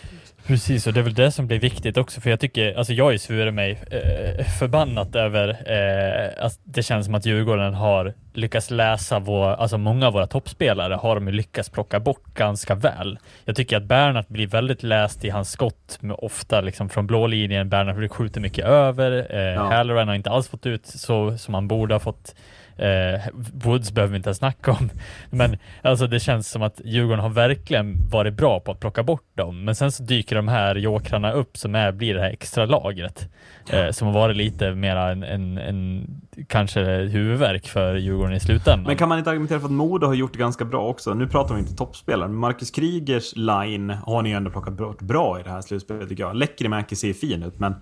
[0.46, 3.14] Precis, och det är väl det som blir viktigt också, för jag tycker, alltså jag
[3.14, 8.70] är svurit mig eh, förbannat över eh, att det känns som att Djurgården har lyckats
[8.70, 13.18] läsa vår, alltså många av våra toppspelare har de lyckats plocka bort ganska väl.
[13.44, 17.26] Jag tycker att Bernhardt blir väldigt läst i hans skott, med ofta liksom från blå
[17.26, 17.68] linjen.
[17.68, 19.26] Bernhardt skjuter mycket över.
[19.30, 19.62] Eh, Ja.
[19.72, 22.34] Halloran har inte alls fått ut så som han borde ha fått.
[22.80, 23.20] Eh,
[23.64, 24.90] Woods behöver vi inte ens snacka om.
[25.30, 29.26] Men alltså det känns som att Djurgården har verkligen varit bra på att plocka bort
[29.34, 29.64] dem.
[29.64, 33.28] Men sen så dyker de här jokrarna upp som är, blir det här extra lagret.
[33.70, 36.06] Eh, som har varit lite mera en, en, en
[36.48, 38.86] kanske huvudvärk för Djurgården i slutändan.
[38.86, 41.14] Men kan man inte argumentera för att Modo har gjort det ganska bra också?
[41.14, 45.02] Nu pratar vi inte toppspelare, men Marcus Krigers line har ni ju ändå plockat bort
[45.02, 46.36] bra i det här slutspelet tycker jag.
[46.36, 47.74] Lekkerimäki ser fin ut, men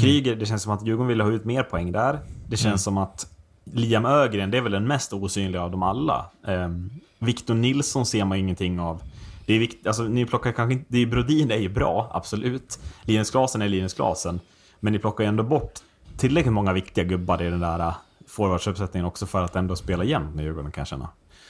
[0.00, 2.18] Kryger, det känns som att Djurgården ville ha ut mer poäng där.
[2.48, 3.26] Det känns som att
[3.74, 6.30] Liam Ögren, det är väl den mest osynliga av dem alla.
[6.46, 9.02] Ehm, Victor Nilsson ser man ingenting av.
[9.46, 12.78] Det är vikt, alltså ni plockar kanske inte, det är, Brodin är ju bra, absolut.
[13.02, 14.40] Linus Klasen är Linus Klasen.
[14.80, 15.72] Men ni plockar ju ändå bort
[16.16, 17.94] tillräckligt många viktiga gubbar i den där äh,
[18.28, 21.08] forwardsuppsättningen också för att ändå spela jämnt med Djurgården kan jag känna.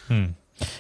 [0.09, 0.35] Mm.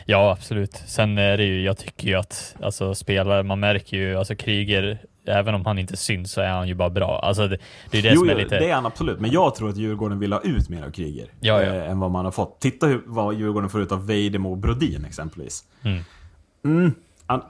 [0.04, 0.82] Ja, absolut.
[0.86, 4.98] Sen är det ju, jag tycker ju att alltså, spelare, man märker ju, alltså Kriger
[5.30, 7.20] även om han inte syns så är han ju bara bra.
[7.24, 7.58] Alltså det,
[7.90, 8.58] det är det Jo, som är lite...
[8.58, 9.20] det är han absolut.
[9.20, 11.26] Men jag tror att Djurgården vill ha ut mer av Kryger.
[11.40, 11.74] Ja, ja.
[11.74, 12.60] Eh, än vad man har fått.
[12.60, 15.64] Titta hur, vad Djurgården får ut av Vejdemo och Brodin exempelvis.
[15.82, 16.02] Mm.
[16.64, 16.92] Mm.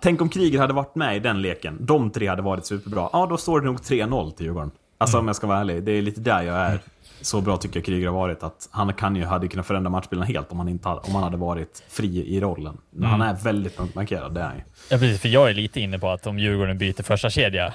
[0.00, 1.76] Tänk om Kryger hade varit med i den leken.
[1.80, 3.08] De tre hade varit superbra.
[3.12, 4.70] Ja, då står det nog 3-0 till Djurgården.
[4.98, 5.24] Alltså Mm.
[5.24, 5.82] om jag ska vara ärlig.
[5.84, 6.80] Det är lite där jag är.
[7.22, 8.42] Så bra tycker jag Kryger har varit.
[8.42, 11.22] Att han kan ju, hade kunnat förändra matchbilden helt om han, inte hade, om han
[11.22, 12.78] hade varit fri i rollen.
[12.90, 13.20] Men Mm.
[13.20, 14.62] han är väldigt punktmarkerad, det är han ju.
[14.90, 17.74] Ja, precis, för jag är lite inne på att om Djurgården byter första kedja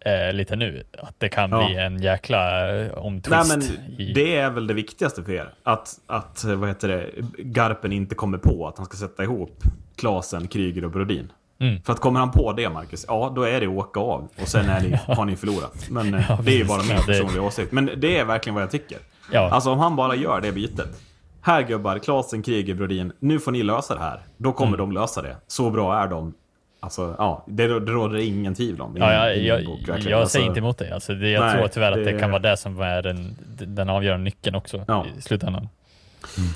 [0.00, 1.66] eh, lite nu, att det kan Ja.
[1.66, 3.48] bli en jäkla eh, Nej omtvist.
[3.48, 3.62] men
[4.00, 4.12] i...
[4.12, 5.54] det är väl det viktigaste för er.
[5.62, 9.62] Att, att vad heter det, Garpen inte kommer på att han ska sätta ihop
[9.96, 11.32] Klasen, Kryger och Brodin.
[11.68, 11.82] Mm.
[11.82, 14.68] För att kommer han på det Marcus, ja då är det åka av och sen
[14.68, 15.86] är ni, har ni förlorat.
[15.90, 17.72] Men eh, Ja, det är ju bara min det- personliga åsikt.
[17.72, 18.98] Men det är verkligen vad jag tycker.
[19.32, 19.50] Ja.
[19.50, 21.00] Alltså om han bara gör det bytet.
[21.40, 23.12] Här gubbar, Klasen, Kryger, Brodin.
[23.18, 24.20] Nu får ni lösa det här.
[24.36, 24.78] Då kommer Mm.
[24.80, 25.36] de lösa det.
[25.46, 26.34] Så bra är de.
[26.80, 28.96] Alltså, ja, det, det råder det ingen tvivel om.
[28.96, 30.18] Ja, jag, Ingen jag, bok, jag, verkligen.
[30.18, 30.90] Alltså, säger inte emot dig.
[30.92, 33.36] Alltså, det, jag Nej, tror tyvärr att det det- kan vara det som är den,
[33.66, 35.06] den avgörande nyckeln också Ja.
[35.18, 35.68] i slutändan.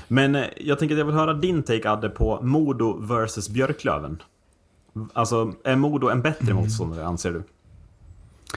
[0.07, 4.21] Men eh, jag tänker att jag vill höra din take Adde på Modo versus Björklöven.
[5.13, 7.43] Alltså, är Modo en bättre motståndare anser du?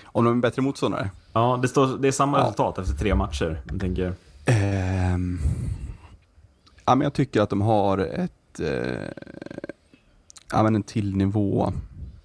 [0.05, 1.11] Om de är en bättre motståndare?
[1.33, 2.45] Ja, det, står, det är samma Ja.
[2.45, 3.61] resultat efter tre matcher.
[3.71, 4.15] Jag tänker,
[4.47, 5.39] Ehm,
[6.85, 9.09] ja, men jag tycker att de har ett, eh,
[10.53, 11.73] ja, men en till nivå.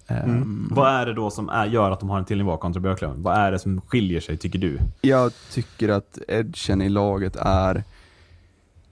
[0.06, 2.80] Ehm, vad är det då som är, gör att de har en till nivå kontra
[2.80, 3.22] Björklöven?
[3.22, 4.78] Vad är det som skiljer sig, tycker du?
[5.00, 7.84] Jag tycker att edgen i laget är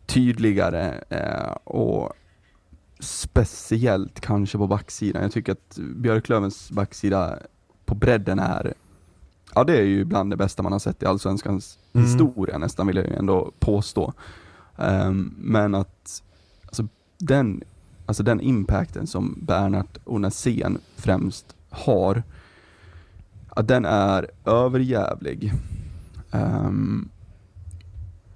[0.07, 2.13] tydligare eh, och
[3.07, 5.23] speciellt kanske på backsidan.
[5.23, 7.39] Jag tycker att Björklövens backsida
[7.85, 8.75] på bredden är,
[9.55, 12.07] ja det är ju bland det bästa man har sett i Allsvenskans Mm.
[12.07, 14.13] historia nästan vill jag ju ändå påstå.
[14.77, 16.23] Ehm, men att
[16.67, 16.89] alltså,
[17.19, 17.63] den,
[18.07, 22.23] alltså den impacten som Bernhard Onasén främst har,
[23.49, 25.53] att den är överjävlig.
[26.31, 27.09] Ehm,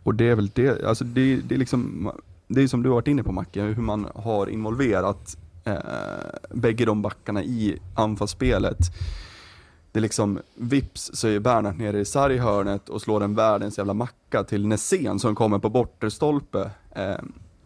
[0.03, 2.11] och det är väl det, alltså det, det är liksom,
[2.51, 5.75] det är som du har varit inne på Macke, hur man har involverat eh,
[6.51, 8.79] bägge de backarna i anfallsspelet.
[9.93, 13.95] Det är liksom, vips så är Bernhard nere i sarghörnet och slår en världens jävla
[13.95, 16.71] macka till Nässén som kommer på bortre stolpe.
[16.91, 17.19] Eh,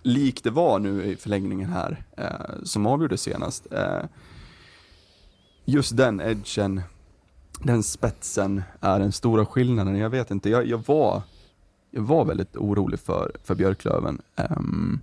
[0.02, 3.72] likt det var nu i förlängningen här, eh, som avgjorde senast.
[3.72, 4.02] Eh,
[5.64, 6.82] just den edgen,
[7.62, 9.96] den spetsen är den stora skillnaden.
[9.96, 11.22] Jag vet inte, jag, jag var
[11.94, 14.20] jag var väldigt orolig för, för Björklöven.
[14.36, 15.00] Ehm,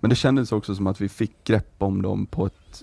[0.00, 2.82] men det kändes också som att vi fick grepp om dem på ett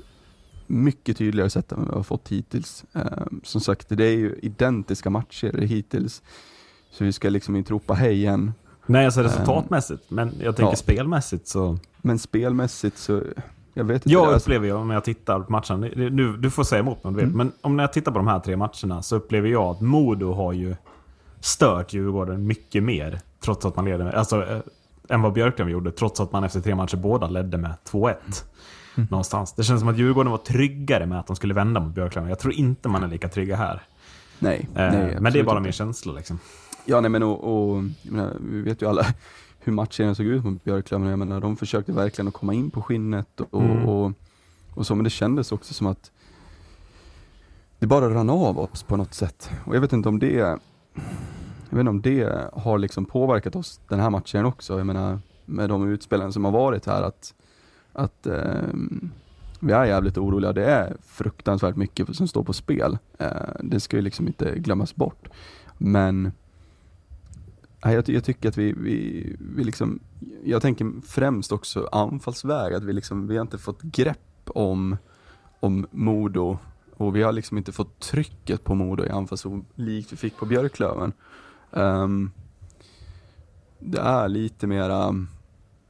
[0.67, 2.85] mycket tydligare sätt än vad vi har fått hittills.
[2.93, 6.21] Ehm, som sagt, det är ju identiska matcher hittills.
[6.91, 8.53] Så vi ska liksom inte ropa hej igen.
[8.85, 10.03] Nej, alltså resultatmässigt.
[10.11, 10.75] Men jag tänker Ja.
[10.75, 11.77] spelmässigt så...
[12.01, 13.23] Men spelmässigt så,
[13.73, 14.09] jag vet inte.
[14.09, 17.03] Jag alltså, upplever ju om jag tittar på matchen, det- du, du får säga emot
[17.03, 17.37] mig om du vill, Mm.
[17.37, 20.33] men om när jag tittar på de här tre matcherna så upplever jag att Modo
[20.33, 20.75] har ju
[21.47, 24.59] stört Djurgården mycket mer, trots att man leder med, alltså, eh,
[25.09, 28.13] än vad Björklöven gjorde, trots att man efter tre matcher båda ledde med 2-1.
[28.97, 29.07] Mm.
[29.11, 29.53] Någonstans.
[29.53, 32.29] Det känns som att Djurgården var tryggare med att de skulle vända mot Björklöven.
[32.29, 33.81] Jag tror inte man är lika trygga här.
[34.39, 36.39] nej, Eh, nej, men det är bara min känsla liksom.
[36.85, 37.43] Ja, nej men och,
[37.73, 39.05] och menar, vi vet ju alla
[39.59, 41.07] hur matchen såg ut mot Björklöven.
[41.07, 43.85] Jag menar, de försökte verkligen att komma in på skinnet och, Mm.
[43.85, 44.11] och,
[44.73, 46.11] och så, men det kändes också som att
[47.79, 49.49] det bara rann av oss på något sätt.
[49.65, 50.59] Och jag vet inte om det,
[51.69, 54.77] jag vet inte om det har liksom påverkat oss den här matchen också.
[54.77, 57.33] Jag menar, med de utspelen som har varit här, att,
[57.93, 58.73] att eh,
[59.59, 60.53] vi är jävligt oroliga.
[60.53, 62.97] Det är fruktansvärt mycket som står på spel.
[63.17, 65.27] Eh, det ska ju liksom inte glömmas bort.
[65.77, 66.31] Men
[67.81, 69.99] jag, jag tycker att vi, vi, vi liksom,
[70.43, 74.97] jag tänker främst också anfallsväg, att vi liksom, vi har inte fått grepp om,
[75.59, 76.57] om Modo
[76.97, 80.45] och vi har liksom inte fått trycket på Modo i anfallszon likt vi fick på
[80.45, 81.13] Björklöven.
[81.73, 82.31] Ehm,
[83.79, 85.15] det är lite mera,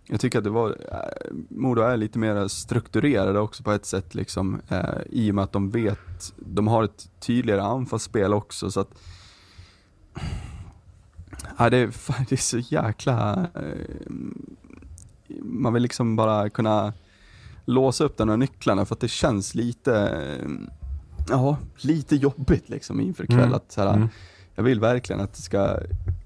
[0.07, 4.15] jag tycker att det var, eh, Modo är lite mer strukturerade också på ett sätt
[4.15, 8.79] liksom, eh, i och med att de vet, de har ett tydligare anfallsspel också så
[8.79, 8.89] att
[11.57, 11.87] Ja, det, är,
[12.29, 13.47] det är så jäkla...
[13.55, 14.11] Eh,
[15.41, 16.93] man vill liksom bara kunna
[17.65, 20.21] låsa upp de här nycklarna för att det känns lite,
[21.29, 23.39] ja, lite jobbigt liksom inför ikväll.
[23.39, 23.53] Mm.
[23.53, 24.09] Att, så här, Mm.
[24.59, 25.77] Jag vill verkligen att det ska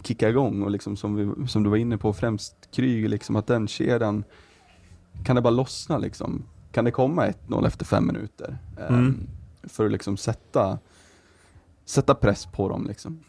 [0.04, 3.48] kicka igång och liksom som, vi, som du var inne på, främst Kryger, liksom att
[3.48, 4.24] den kedjan,
[5.26, 6.44] kan det bara lossna liksom?
[6.72, 8.58] Kan det komma 1-0 efter fem minuter?
[8.90, 9.28] Mm.
[9.64, 10.78] För att liksom sätta,
[11.86, 13.24] sätta press på dem liksom.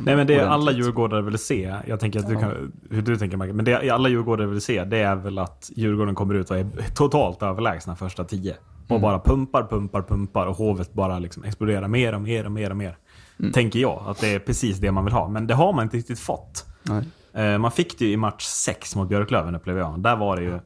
[0.00, 2.40] Nej men det alla djurgårdare vill se, jag tänker att du Ja.
[2.40, 5.70] kan, hur du tänker Marcus, men det alla djurgårdare vill se det är väl att
[5.74, 8.56] Djurgården kommer ut och är totalt överlägsna första tio.
[8.84, 9.02] Och Mm.
[9.02, 12.76] bara pumpar, pumpar, pumpar och Hovet bara liksom exploderar mer och mer och mer och
[12.76, 12.96] mer.
[13.40, 13.52] Mm.
[13.52, 15.28] Tänker jag, att det är precis det man vill ha.
[15.28, 16.66] Men det har man inte riktigt fått.
[16.82, 17.04] Nej.
[17.32, 20.00] Eh, man fick det ju i match 6 mot Björklöven upplever jag.
[20.00, 20.58] Där var det ju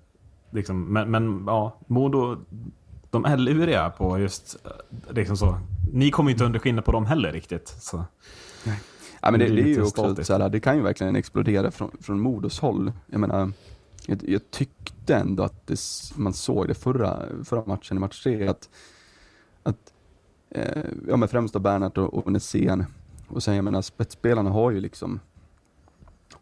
[0.51, 2.37] liksom, men, men ja, Modo,
[3.11, 5.59] de är luriga på just eh, liksom så.
[5.93, 7.69] Ni kommer ju inte under skinnet på dem heller riktigt.
[7.69, 8.05] Så.
[9.21, 10.27] Ja, men det, Det är det är ju också statiskt.
[10.27, 12.93] så här, det kan ju verkligen explodera från, från Modos håll.
[13.07, 13.53] Jag menar,
[14.07, 15.81] jag, jag tyckte ändå att det,
[16.17, 18.69] man såg det förra, förra matchen, i match tre, att,
[19.63, 19.93] att
[20.51, 22.85] eh, ja men främst då Bernhardt och, och Nässén,
[23.29, 25.21] och sen jag menar spetsspelarna har ju liksom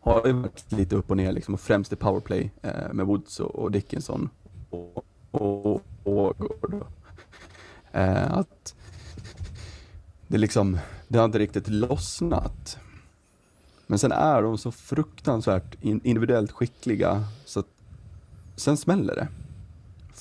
[0.00, 3.40] har ju varit lite upp och ner liksom, och främst i powerplay eh, med Woods
[3.40, 4.28] och, och Dickinson
[4.70, 6.86] och, och, och, och
[7.94, 8.74] Eh, att
[10.28, 10.78] det liksom,
[11.08, 12.78] det har inte riktigt lossnat.
[13.86, 17.66] Men sen är de så fruktansvärt in, individuellt skickliga så att
[18.56, 19.28] sen smäller det.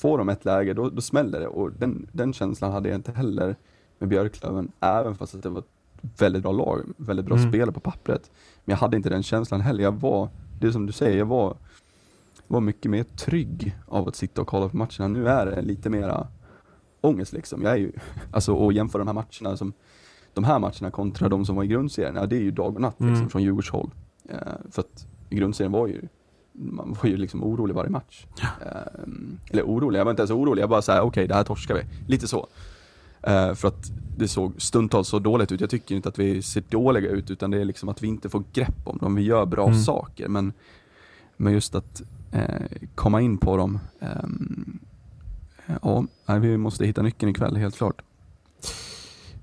[0.03, 3.11] Får de ett läge, då, då smäller det och den, den känslan hade jag inte
[3.11, 3.55] heller
[3.99, 7.49] med Björklöven, även fast att det var ett väldigt bra lag, väldigt bra Mm.
[7.51, 8.31] spelare på pappret.
[8.65, 9.83] Men jag hade inte den känslan heller.
[9.83, 10.29] Jag var,
[10.59, 11.57] det är som du säger, jag var,
[12.47, 15.07] var mycket mer trygg av att sitta och kolla på matcherna.
[15.07, 16.27] Nu är det lite mera
[17.01, 17.61] ångest liksom.
[17.61, 17.91] Jag är ju,
[18.31, 19.73] alltså och jämföra de här matcherna som
[20.33, 22.81] de här matcherna kontra de som var i grundserien, ja det är ju dag och
[22.81, 23.29] natt liksom, Mm.
[23.29, 23.89] från Djurgårdshåll.
[24.29, 24.37] Eh,
[24.71, 26.01] för att grundserien var ju,
[26.53, 28.25] man var ju liksom orolig varje match.
[28.41, 29.03] Eh,
[29.51, 31.81] eller orolig, jag var inte ens orolig, jag bara såhär, okej det här torskar vi.
[32.07, 32.47] Lite så.
[33.21, 35.61] Eh, för att det såg stundtals så dåligt ut.
[35.61, 38.29] Jag tycker inte att vi ser dåliga ut, utan det är liksom att vi inte
[38.29, 39.15] får grepp om dem.
[39.15, 39.79] Vi gör bra Mm.
[39.79, 40.53] saker, men,
[41.37, 42.01] men just att
[42.31, 42.45] eh,
[42.95, 44.79] komma in på dem, ehm,
[45.81, 46.05] ja,
[46.41, 48.01] vi måste hitta nyckeln ikväll, helt klart.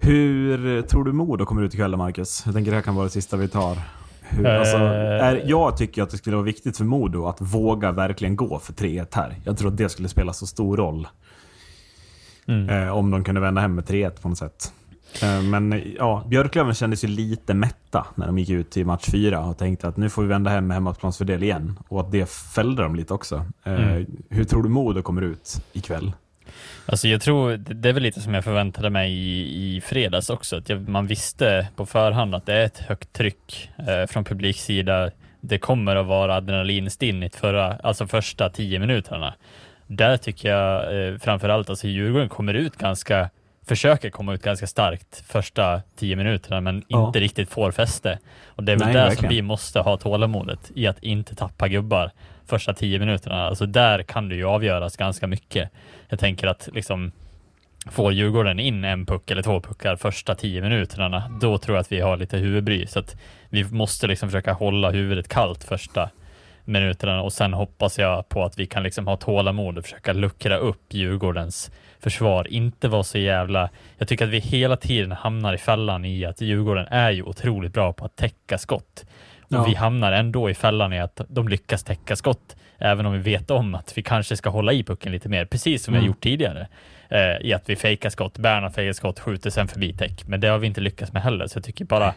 [0.03, 2.43] Hur tror du Modo kommer ut ikväll Marcus?
[2.45, 3.79] Jag tänker det här kan vara det sista vi tar.
[4.31, 4.59] Hur, Eh.
[4.59, 8.59] alltså, är, jag tycker att det skulle vara viktigt för Modo att våga verkligen gå
[8.59, 9.35] för 3-1 här.
[9.45, 11.09] Jag tror att det skulle spela så stor roll.
[12.49, 12.69] Mm.
[12.69, 14.73] Eh, om de kunde vända hem med 3-1 på något sätt.
[15.23, 19.07] Eh, men eh, ja, Björklöven kändes ju lite mätta när de gick ut i match
[19.11, 21.79] 4 och tänkte att nu får vi vända hem med hemmaplansfördel igen.
[21.89, 23.45] Och att det fällde dem lite också.
[23.65, 24.07] Eh, Mm.
[24.31, 26.13] Hur tror du Modo kommer ut ikväll?
[26.87, 30.57] Alltså jag tror, det är väl lite som jag förväntade mig i, i fredags också,
[30.57, 35.11] att jag, man visste på förhand att det är ett högt tryck eh, från publiksida.
[35.41, 39.35] Det kommer att vara adrenalinstinnigt förra, alltså första tio minuterna.
[39.87, 43.31] Där tycker jag eh, framförallt, alltså Djurgården kommer ut ganska,
[43.69, 47.07] försöker komma ut ganska starkt första tio minuterna, men Ja.
[47.07, 48.19] inte riktigt får fäste.
[48.47, 49.21] Och det är väl Nej, där verkligen.
[49.31, 52.11] som vi måste ha tålamodet i att inte tappa gubbar
[52.47, 53.47] första tio minuterna.
[53.47, 55.71] Alltså där kan det ju avgöras ganska mycket.
[56.09, 57.13] Jag tänker att liksom
[57.87, 61.93] får Djurgården in en puck eller två puckar första tio minuterna, då tror jag att
[61.93, 62.87] vi har lite huvudbry.
[62.87, 63.17] Så att
[63.49, 66.11] vi måste liksom försöka hålla huvudet kallt första
[66.65, 70.57] minuterna och sen hoppas jag på att vi kan liksom ha tålamod och försöka luckra
[70.57, 71.71] upp Djurgårdens
[72.01, 72.49] försvar.
[72.49, 73.71] Inte vara så jävla...
[73.99, 77.73] Jag tycker att vi hela tiden hamnar i fällan i att Djurgården är ju otroligt
[77.73, 79.05] bra på att täcka skott.
[79.51, 79.65] Och Ja.
[79.69, 83.51] vi hamnar ändå i fällan i att de lyckas täcka skott, även om vi vet
[83.51, 86.09] om att vi kanske ska hålla i pucken lite mer, precis som vi har Mm.
[86.09, 86.69] gjort tidigare.
[87.09, 90.27] Eh, I att vi fejkar skott, Bernhard fejkar skott, skjuter sen förbi täck.
[90.27, 92.15] Men det har vi inte lyckats med heller, så jag tycker bara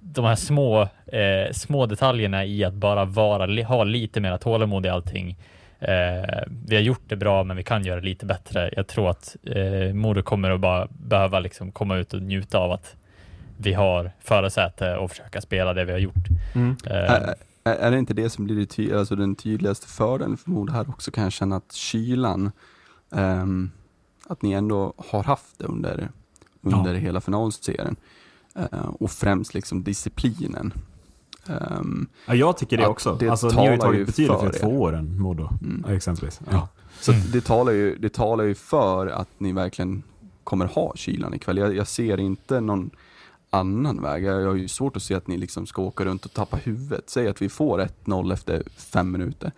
[0.00, 4.88] de här små, eh, små detaljerna i att bara vara, ha lite mer tålamod i
[4.88, 5.36] allting.
[5.80, 8.70] Eh, vi har gjort det bra, men vi kan göra det lite bättre.
[8.76, 12.72] Jag tror att eh, Modo kommer att bara behöva liksom komma ut och njuta av
[12.72, 12.96] att
[13.56, 16.28] vi har förarsäte och försöka spela det vi har gjort.
[16.54, 16.76] Mm.
[16.86, 17.28] Eh,
[17.66, 20.90] Är, det inte det som blir det ty- alltså den tydligaste fördelen för Modo här
[20.90, 22.52] också kan jag känna att kylan,
[23.12, 23.70] ehm,
[24.26, 26.08] att ni ändå har haft det under,
[26.60, 27.96] under hela finalserien.
[28.54, 30.72] Eh, och främst liksom disciplinen.
[31.48, 33.16] Ehm, Ja, jag tycker det också.
[33.20, 35.84] det alltså, ni har ju tagit betydligt för fler två år än Modo, Mm.
[35.96, 36.40] exempelvis.
[36.50, 36.68] Ja.
[37.00, 37.24] Så Mm.
[37.32, 40.02] det, talar ju, det talar ju för att ni verkligen
[40.44, 41.58] kommer ha kylan ikväll.
[41.58, 42.90] Jag, jag ser inte någon
[43.54, 44.24] annan väg.
[44.24, 47.10] Jag, har ju svårt att se att ni liksom ska åka runt och tappa huvudet.
[47.10, 49.52] Säg att vi får 1-0 efter fem minuter.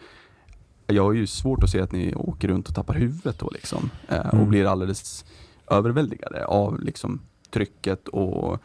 [0.86, 3.90] Jag har ju svårt att se att ni åker runt och tappar huvudet då liksom.
[4.08, 4.48] Eh, och Mm.
[4.48, 5.24] blir alldeles
[5.70, 7.20] överväldigade av liksom
[7.50, 8.58] trycket och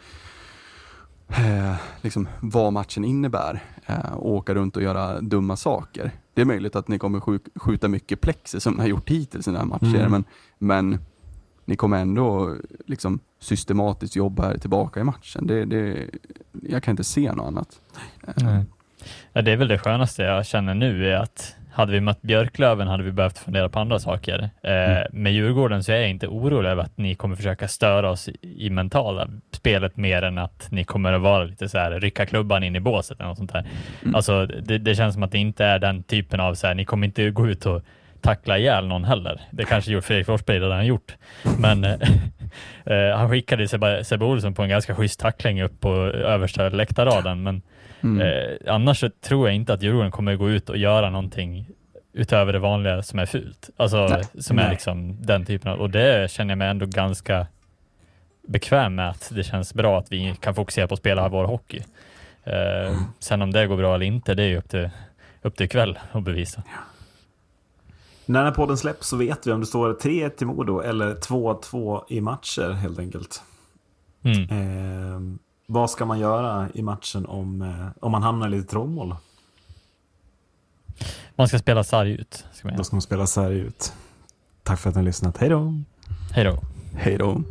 [1.27, 3.63] eh, liksom vad matchen innebär.
[3.85, 6.11] Eh, och åka runt och göra dumma saker.
[6.33, 9.47] Det är möjligt att ni kommer skj- skjuta mycket plexi som ni har gjort hittills
[9.47, 9.95] i den här matchen.
[9.95, 10.11] Mm.
[10.11, 10.23] Men,
[10.57, 10.99] men
[11.71, 12.55] ni kommer ändå
[12.87, 15.47] liksom systematiskt jobba er tillbaka i matchen.
[15.47, 16.05] Det, det,
[16.69, 17.69] jag kan inte se något annat.
[18.27, 18.61] Eh,
[19.33, 22.87] Ja, det är väl det skönaste jag känner nu är att hade vi mött Björklöven
[22.87, 24.49] hade vi behövt fundera på andra saker.
[24.63, 25.07] Eh, Mm.
[25.11, 28.65] Med Djurgården så är jag inte orolig över att ni kommer försöka störa oss i,
[28.65, 29.27] i mentala.
[29.51, 32.79] spelet mer än att ni kommer att vara lite så här rycka klubban in i
[32.79, 33.65] båset eller något sånt där.
[34.01, 34.15] Mm.
[34.15, 36.85] Alltså det, det känns som att det inte är den typen av så här, ni
[36.85, 37.81] kommer inte gå ut och
[38.21, 39.41] tackla ihjäl någon heller.
[39.51, 41.15] Det kanske gjort Fredrik Forsberg redan gjort.
[41.59, 41.97] Men eh,
[42.85, 47.43] eh, han skickade Sebbe, Sebbe Olsson på en ganska schysst tackling upp på översta läktarraden.
[47.43, 47.61] Men
[48.03, 48.21] Mm.
[48.27, 51.67] eh, annars tror jag inte att Djurgården kommer gå ut och göra någonting
[52.13, 53.69] utöver det vanliga som är fult.
[53.77, 54.23] Alltså Nej.
[54.39, 57.47] som är liksom den typen av, och det känner jag mig ändå ganska
[58.47, 61.81] bekväm med att det känns bra att vi kan fokusera på att spela vår hockey.
[62.43, 64.89] Eh, sen om det går bra eller inte, det är ju upp till,
[65.41, 66.63] upp till ikväll att bevisa.
[68.31, 71.15] När den här podden släpps så vet vi om det står 3-1 till Modo eller
[71.15, 73.41] 2-2 i matcher helt enkelt.
[74.23, 74.43] Mm.
[74.49, 79.15] Eh, vad ska man göra i matchen om, eh, om man hamnar i lite trångmål?
[81.35, 82.45] Man ska spela sarg ut.
[82.53, 83.93] Ska man Då ska man spela sarg ut.
[84.63, 85.37] Tack för att ni har lyssnat.
[85.37, 85.73] Hej då!
[86.31, 86.59] Hej då.
[86.93, 87.41] Hej då.